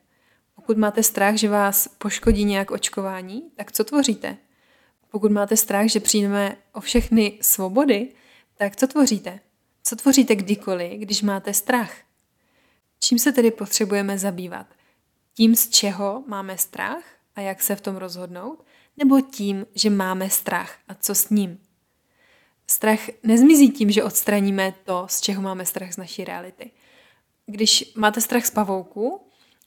[0.54, 4.36] Pokud máte strach, že vás poškodí nějak očkování, tak co tvoříte?
[5.10, 8.08] Pokud máte strach, že přijdeme o všechny svobody,
[8.56, 9.40] tak co tvoříte?
[9.82, 11.90] Co tvoříte kdykoliv, když máte strach?
[13.04, 14.66] Čím se tedy potřebujeme zabývat?
[15.34, 17.04] Tím, z čeho máme strach
[17.36, 18.64] a jak se v tom rozhodnout?
[18.96, 21.58] nebo tím, že máme strach a co s ním.
[22.66, 26.70] Strach nezmizí tím, že odstraníme to, z čeho máme strach z naší reality.
[27.46, 29.20] Když máte strach z pavouku,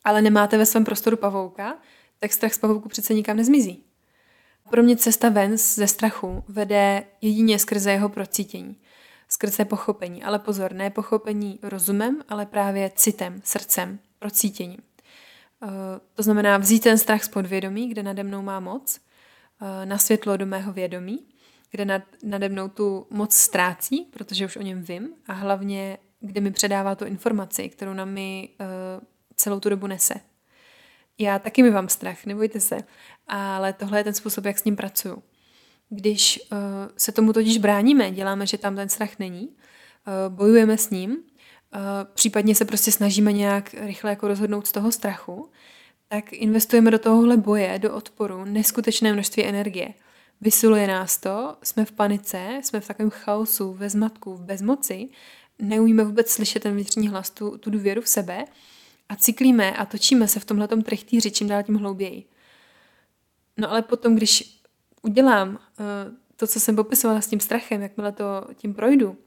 [0.04, 1.78] ale nemáte ve svém prostoru pavouka,
[2.20, 3.84] tak strach z pavouku přece nikam nezmizí.
[4.70, 8.78] Pro mě cesta ven ze strachu vede jedině skrze jeho procítění,
[9.28, 10.24] skrze pochopení.
[10.24, 14.80] Ale pozor, ne pochopení rozumem, ale právě citem, srdcem, procítěním.
[15.64, 15.68] Eh,
[16.14, 19.00] to znamená vzít ten strach z podvědomí, kde nade mnou má moc,
[19.62, 21.20] eh, na světlo do mého vědomí,
[21.72, 26.42] kde nad, nade mnou tu moc ztrácí, protože už o něm vím a hlavně, kde
[26.42, 28.68] mi předává tu informaci, kterou nám mi uh,
[29.36, 30.14] celou tu dobu nese.
[31.18, 32.78] Já taky mi vám strach, nebojte se,
[33.28, 35.24] ale tohle je ten způsob, jak s ním pracuju.
[35.90, 36.58] Když uh,
[36.98, 41.20] se tomu totiž bráníme, děláme, že tam ten strach není, uh, bojujeme s ním, uh,
[42.14, 45.50] případně se prostě snažíme nějak rychle jako rozhodnout z toho strachu,
[46.08, 49.94] tak investujeme do tohohle boje, do odporu, neskutečné množství energie.
[50.42, 55.10] Vysiluje nás to, jsme v panice, jsme v takovém chaosu, ve zmatku, v bezmoci,
[55.60, 58.46] neumíme vůbec slyšet ten vnitřní hlas, tu, tu důvěru v sebe
[59.10, 62.26] a cyklíme a točíme se v tomhle trechtýři čím dál tím hlouběji.
[63.58, 64.57] No ale potom, když
[65.08, 65.58] udělám uh,
[66.36, 69.18] to, co jsem popisovala s tím strachem, jakmile to tím projdu,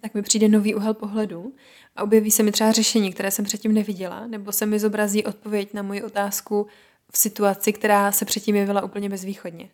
[0.00, 1.54] tak mi přijde nový úhel pohledu
[1.96, 5.74] a objeví se mi třeba řešení, které jsem předtím neviděla, nebo se mi zobrazí odpověď
[5.74, 6.66] na moji otázku
[7.10, 9.70] v situaci, která se předtím jevila úplně bezvýchodně.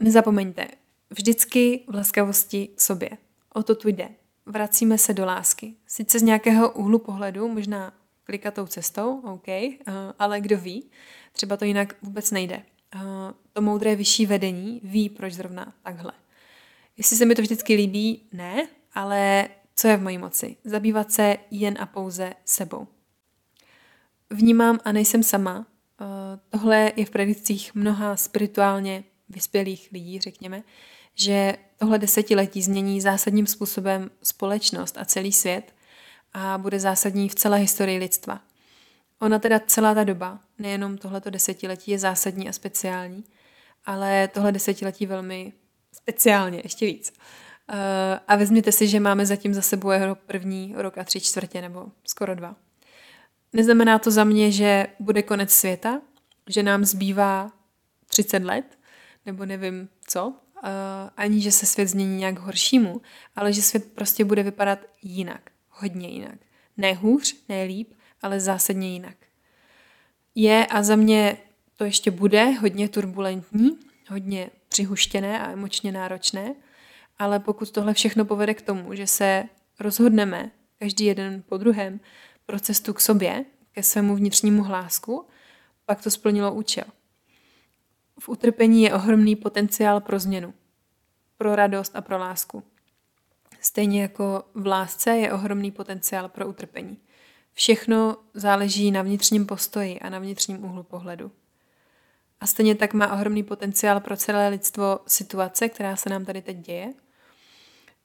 [0.00, 0.68] Nezapomeňte,
[1.10, 3.10] vždycky v laskavosti sobě.
[3.54, 4.08] O to tu jde.
[4.46, 5.74] Vracíme se do lásky.
[5.86, 7.92] Sice z nějakého úhlu pohledu, možná
[8.24, 10.90] klikatou cestou, OK, uh, ale kdo ví,
[11.32, 12.62] třeba to jinak vůbec nejde.
[13.52, 16.12] To moudré vyšší vedení ví, proč zrovna takhle.
[16.96, 20.56] Jestli se mi to vždycky líbí, ne, ale co je v mojí moci?
[20.64, 22.86] Zabývat se jen a pouze sebou.
[24.30, 25.58] Vnímám a nejsem sama.
[25.58, 25.66] Uh,
[26.48, 30.62] tohle je v predikcích mnoha spirituálně vyspělých lidí, řekněme,
[31.14, 35.74] že tohle desetiletí změní zásadním způsobem společnost a celý svět
[36.32, 38.40] a bude zásadní v celé historii lidstva.
[39.20, 43.24] Ona teda celá ta doba, nejenom tohleto desetiletí je zásadní a speciální,
[43.84, 45.52] ale tohle desetiletí velmi
[45.92, 47.12] speciálně, ještě víc.
[47.72, 47.76] Uh,
[48.28, 51.86] a vezměte si, že máme zatím za sebou jeho první rok a tři čtvrtě, nebo
[52.04, 52.56] skoro dva.
[53.52, 56.00] Neznamená to za mě, že bude konec světa,
[56.48, 57.52] že nám zbývá
[58.06, 58.78] 30 let,
[59.26, 60.34] nebo nevím co, uh,
[61.16, 63.00] ani že se svět změní nějak horšímu,
[63.36, 66.38] ale že svět prostě bude vypadat jinak, hodně jinak.
[66.76, 69.16] Ne hůř, ne líp, ale zásadně jinak.
[70.34, 71.36] Je a za mě
[71.82, 73.78] to ještě bude hodně turbulentní,
[74.08, 76.54] hodně přihuštěné a emočně náročné,
[77.18, 79.44] ale pokud tohle všechno povede k tomu, že se
[79.80, 82.00] rozhodneme každý jeden po druhém
[82.46, 85.26] pro cestu k sobě, ke svému vnitřnímu hlásku,
[85.86, 86.84] pak to splnilo účel.
[88.20, 90.54] V utrpení je ohromný potenciál pro změnu,
[91.36, 92.62] pro radost a pro lásku.
[93.60, 96.98] Stejně jako v lásce je ohromný potenciál pro utrpení.
[97.52, 101.30] Všechno záleží na vnitřním postoji a na vnitřním úhlu pohledu.
[102.42, 106.56] A stejně tak má ohromný potenciál pro celé lidstvo situace, která se nám tady teď
[106.56, 106.92] děje.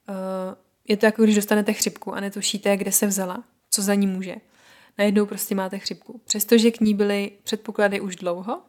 [0.09, 0.55] Eh,
[0.88, 4.35] je to jako když dostanete chřipku a netušíte, kde se vzala, co za ní může.
[4.97, 6.21] Najednou prostě máte chřipku.
[6.25, 8.61] Přestože k ní byly předpoklady už dlouho,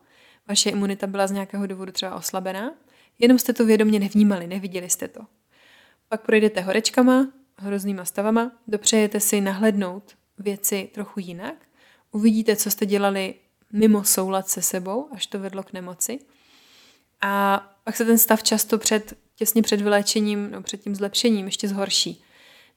[0.49, 2.75] vaše imunita byla z nějakého důvodu třeba oslabená,
[3.19, 5.21] jenom jste to vědomě nevnímali, neviděli jste to.
[6.09, 11.55] Pak projdete horečkama, hroznýma stavama, dopřejete si nahlednout věci trochu jinak,
[12.12, 13.35] uvidíte, co jste dělali
[13.73, 16.19] mimo soulad se sebou, až to vedlo k nemoci.
[17.21, 21.69] A pak se ten stav často před, těsně před vyléčením, no před tím zlepšením ještě
[21.69, 22.25] zhorší,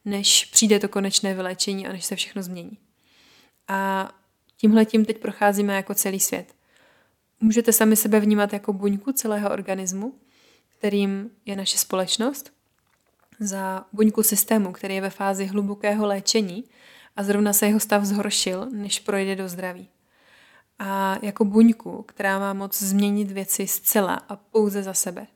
[0.04, 2.78] než přijde to konečné vyléčení a než se všechno změní.
[3.68, 4.10] A
[4.56, 6.54] tímhle tím teď procházíme jako celý svět.
[7.40, 10.14] Můžete sami sebe vnímat jako buňku celého organismu,
[10.78, 12.52] kterým je naše společnost,
[13.40, 16.64] za buňku systému, který je ve fázi hlubokého léčení
[17.16, 19.88] a zrovna se jeho stav zhoršil, než projde do zdraví.
[20.78, 25.26] A jako buňku, která má moc změnit věci zcela a pouze za sebe.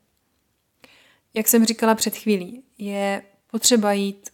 [1.34, 4.30] Jak jsem říkala před chvílí, je potřeba jít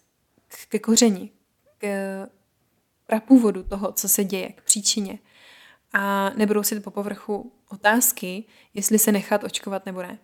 [0.68, 1.30] ke kořeni,
[1.78, 1.86] k
[3.06, 5.18] prapůvodu toho, co se děje, k příčině–
[5.92, 8.44] a nebudou si po povrchu otázky,
[8.74, 10.18] jestli se nechat očkovat nebo ne.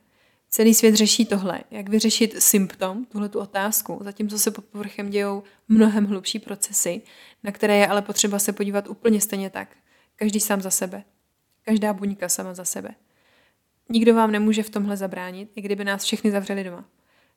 [0.51, 5.43] Celý svět řeší tohle, jak vyřešit symptom, tuhle tu otázku, zatímco se pod povrchem dějou
[5.68, 7.03] mnohem hlubší procesy,
[7.43, 9.76] na které je ale potřeba se podívat úplně stejně tak.
[10.18, 11.04] Každý sám za sebe.
[11.62, 12.90] Každá buňka sama za sebe.
[13.88, 16.84] Nikdo vám nemůže v tomhle zabránit, i kdyby nás všechny zavřeli doma.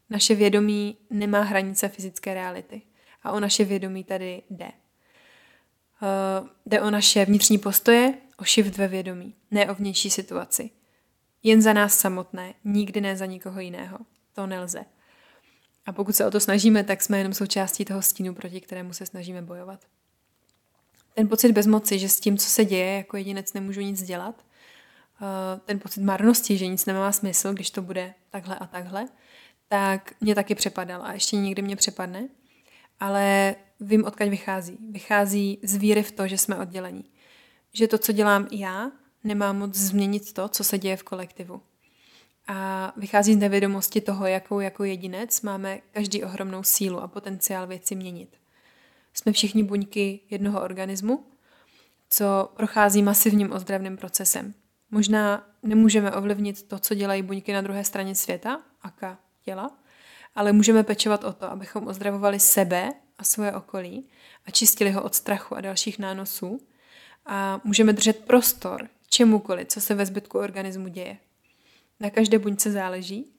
[0.09, 2.81] Naše vědomí nemá hranice fyzické reality.
[3.23, 4.71] A o naše vědomí tady jde.
[6.01, 10.69] Uh, jde o naše vnitřní postoje, o shift ve vědomí, ne o vnější situaci.
[11.43, 13.97] Jen za nás samotné, nikdy ne za nikoho jiného.
[14.33, 14.85] To nelze.
[15.85, 19.05] A pokud se o to snažíme, tak jsme jenom součástí toho stínu, proti kterému se
[19.05, 19.85] snažíme bojovat.
[21.13, 24.45] Ten pocit bezmoci, že s tím, co se děje, jako jedinec nemůžu nic dělat,
[25.21, 29.07] eh, ten pocit marnosti, že nic nemá smysl, když to bude takhle a takhle,
[29.67, 32.27] tak mě taky přepadal a ještě někdy mě přepadne.
[32.99, 34.77] Ale vím, odkud vychází.
[34.91, 37.05] Vychází z víry v to, že jsme oddělení.
[37.73, 38.91] Že to, co dělám já,
[39.23, 41.61] nemá moc změnit to, co se děje v kolektivu.
[42.47, 47.95] A vychází z nevědomosti toho, jakou jako jedinec máme každý ohromnou sílu a potenciál věci
[47.95, 48.40] měnit.
[49.13, 51.25] Jsme všichni buňky jednoho organismu,
[52.09, 54.53] co prochází masivním ozdravným procesem.
[54.91, 59.77] Možná nemůžeme ovlivnit to, co dělají buňky na druhé straně světa, aka těla,
[60.35, 64.09] ale můžeme pečovat o to, abychom ozdravovali sebe a svoje okolí
[64.45, 66.59] a čistili ho od strachu a dalších nánosů
[67.25, 71.17] a můžeme držet prostor čemukoliv, co se ve zbytku organismu děje.
[71.99, 73.33] Na každé buňce záleží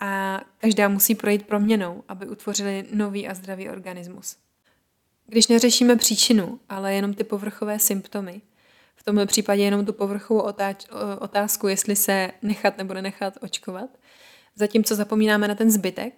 [0.00, 4.36] a každá musí projít proměnou, aby utvořili nový a zdravý organismus.
[5.32, 8.42] Když neřešíme příčinu, ale jenom ty povrchové symptomy,
[8.96, 10.52] v tomhle případě jenom tu povrchovou
[11.18, 13.90] otázku, jestli se nechat nebo nenechat očkovat,
[14.56, 16.14] zatímco zapomínáme na ten zbytek,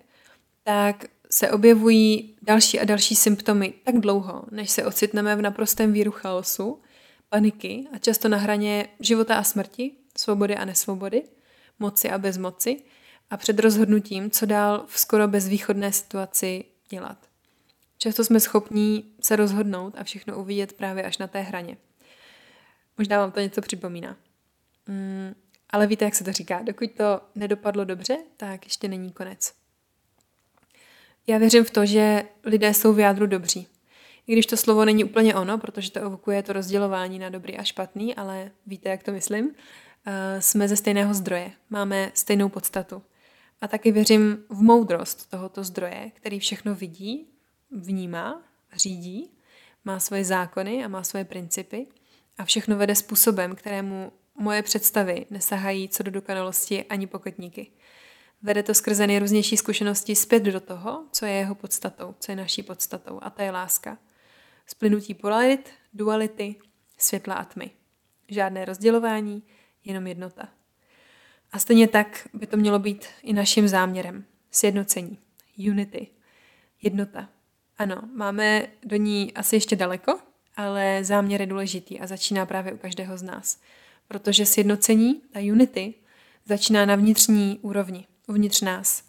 [0.62, 6.10] tak se objevují další a další symptomy tak dlouho, než se ocitneme v naprostém víru
[6.10, 6.80] chaosu,
[7.28, 11.22] paniky a často na hraně života a smrti, svobody a nesvobody,
[11.78, 12.82] moci a bezmoci
[13.30, 17.34] a před rozhodnutím, co dál v skoro bezvýchodné situaci dělat.
[18.05, 21.76] Často jsme schopní se rozhodnout a všechno uvidět právě až na té hraně.
[22.98, 24.16] Možná vám to něco připomíná.
[24.88, 25.34] Mm,
[25.70, 26.62] ale víte, jak se to říká.
[26.62, 29.52] Dokud to nedopadlo dobře, tak ještě není konec.
[31.26, 33.68] Já věřím v to, že lidé jsou v jádru dobří.
[34.26, 37.62] I když to slovo není úplně ono, protože to evokuje to rozdělování na dobrý a
[37.62, 39.52] špatný, ale víte, jak to myslím, uh,
[40.38, 43.02] jsme ze stejného zdroje, máme stejnou podstatu.
[43.61, 47.34] A taky věřím v moudrost tohoto zdroje, který všechno vidí,
[47.74, 49.30] vnímá, řídí,
[49.84, 51.86] má svoje zákony a má svoje principy
[52.38, 57.70] a všechno vede způsobem, kterému moje představy nesahají co do dokonalosti ani pokotníky.
[58.42, 62.62] Vede to skrze nejrůznější zkušenosti zpět do toho, co je jeho podstatou, co je naší
[62.62, 63.98] podstatou, a to je láska.
[64.66, 66.56] Splynutí polarit, duality,
[66.98, 67.70] světla a tmy.
[68.28, 69.42] Žádné rozdělování,
[69.84, 70.48] jenom jednota.
[71.52, 74.24] A stejně tak by to mělo být i naším záměrem.
[74.50, 75.18] Sjednocení.
[75.58, 76.06] Unity.
[76.82, 77.28] Jednota.
[77.78, 80.18] Ano, máme do ní asi ještě daleko,
[80.56, 83.60] ale záměr je důležitý a začíná právě u každého z nás.
[84.08, 85.94] Protože sjednocení, ta unity,
[86.46, 89.04] začíná na vnitřní úrovni, uvnitř nás.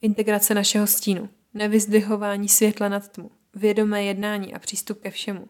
[0.00, 5.48] Integrace našeho stínu, nevyzdvihování světla nad tmu, vědomé jednání a přístup ke všemu.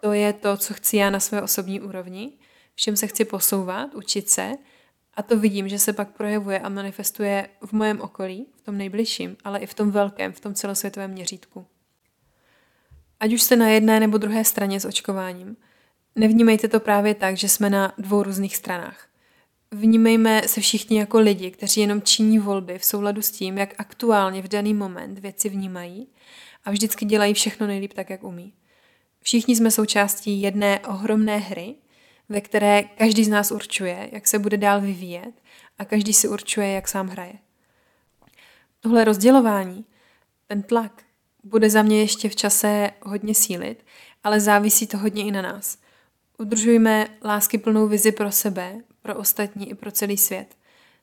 [0.00, 2.32] To je to, co chci já na své osobní úrovni.
[2.74, 4.52] Všem se chci posouvat, učit se
[5.18, 9.36] a to vidím, že se pak projevuje a manifestuje v mém okolí, v tom nejbližším,
[9.44, 11.66] ale i v tom velkém, v tom celosvětovém měřítku.
[13.20, 15.56] Ať už jste na jedné nebo druhé straně s očkováním,
[16.16, 19.08] nevnímejte to právě tak, že jsme na dvou různých stranách.
[19.70, 24.42] Vnímejme se všichni jako lidi, kteří jenom činí volby v souladu s tím, jak aktuálně
[24.42, 26.08] v daný moment věci vnímají
[26.64, 28.52] a vždycky dělají všechno nejlíp tak, jak umí.
[29.20, 31.74] Všichni jsme součástí jedné ohromné hry,
[32.28, 35.32] ve které každý z nás určuje, jak se bude dál vyvíjet
[35.78, 37.32] a každý si určuje, jak sám hraje.
[38.80, 39.84] Tohle rozdělování,
[40.46, 41.02] ten tlak,
[41.44, 43.84] bude za mě ještě v čase hodně sílit,
[44.24, 45.78] ale závisí to hodně i na nás.
[46.38, 50.56] Udržujme lásky plnou vizi pro sebe, pro ostatní i pro celý svět.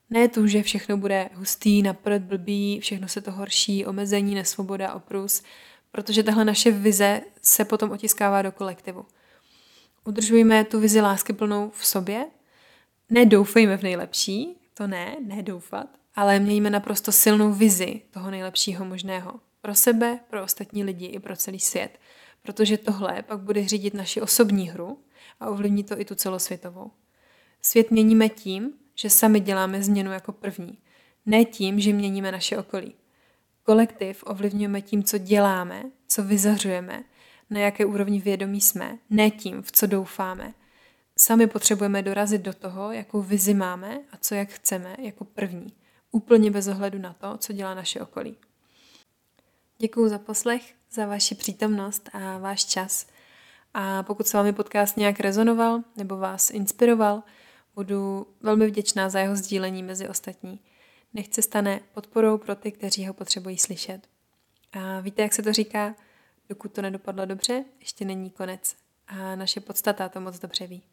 [0.10, 5.44] Ne tu, že všechno bude hustý, naprd, blbý, všechno se to horší, omezení, nesvoboda, oprus,
[5.92, 9.06] protože tahle naše vize se potom otiskává do kolektivu.
[10.08, 12.26] Udržujme tu vizi lásky plnou v sobě,
[13.10, 19.40] nedoufejme v nejlepší, to ne, nedoufat, ale mějme naprosto silnou vizi toho nejlepšího možného.
[19.62, 22.00] Pro sebe, pro ostatní lidi i pro celý svět.
[22.42, 25.00] Protože tohle pak bude řídit naši osobní hru
[25.40, 26.92] a ovlivní to i tu celosvětovou.
[27.62, 30.78] Svět měníme tím, že sami děláme změnu jako první.
[31.26, 32.96] Ne tím, že měníme naše okolí.
[33.64, 37.04] Kolektiv ovlivňujeme tím, co děláme, co vyzařujeme,
[37.50, 40.54] na jaké úrovni vědomí jsme, ne tím, v co doufáme.
[41.18, 45.74] Sami potřebujeme dorazit do toho, jakou vizi máme a co jak chceme jako první.
[46.12, 48.38] Úplně bez ohledu na to, co dělá naše okolí.
[49.78, 53.08] Děkuji za poslech, za vaši přítomnost a váš čas.
[53.74, 57.24] A pokud se vámi podcast nějak rezonoval nebo vás inspiroval,
[57.76, 60.60] Budu velmi vděčná za jeho sdílení mezi ostatní.
[61.14, 64.08] Nechce stane podporou pro ty, kteří ho potřebují slyšet.
[64.74, 65.96] A víte, jak se to říká?
[66.50, 68.76] Dokud to nedopadlo dobře, ještě není konec.
[69.08, 70.84] A naše podstata to moc dobře ví.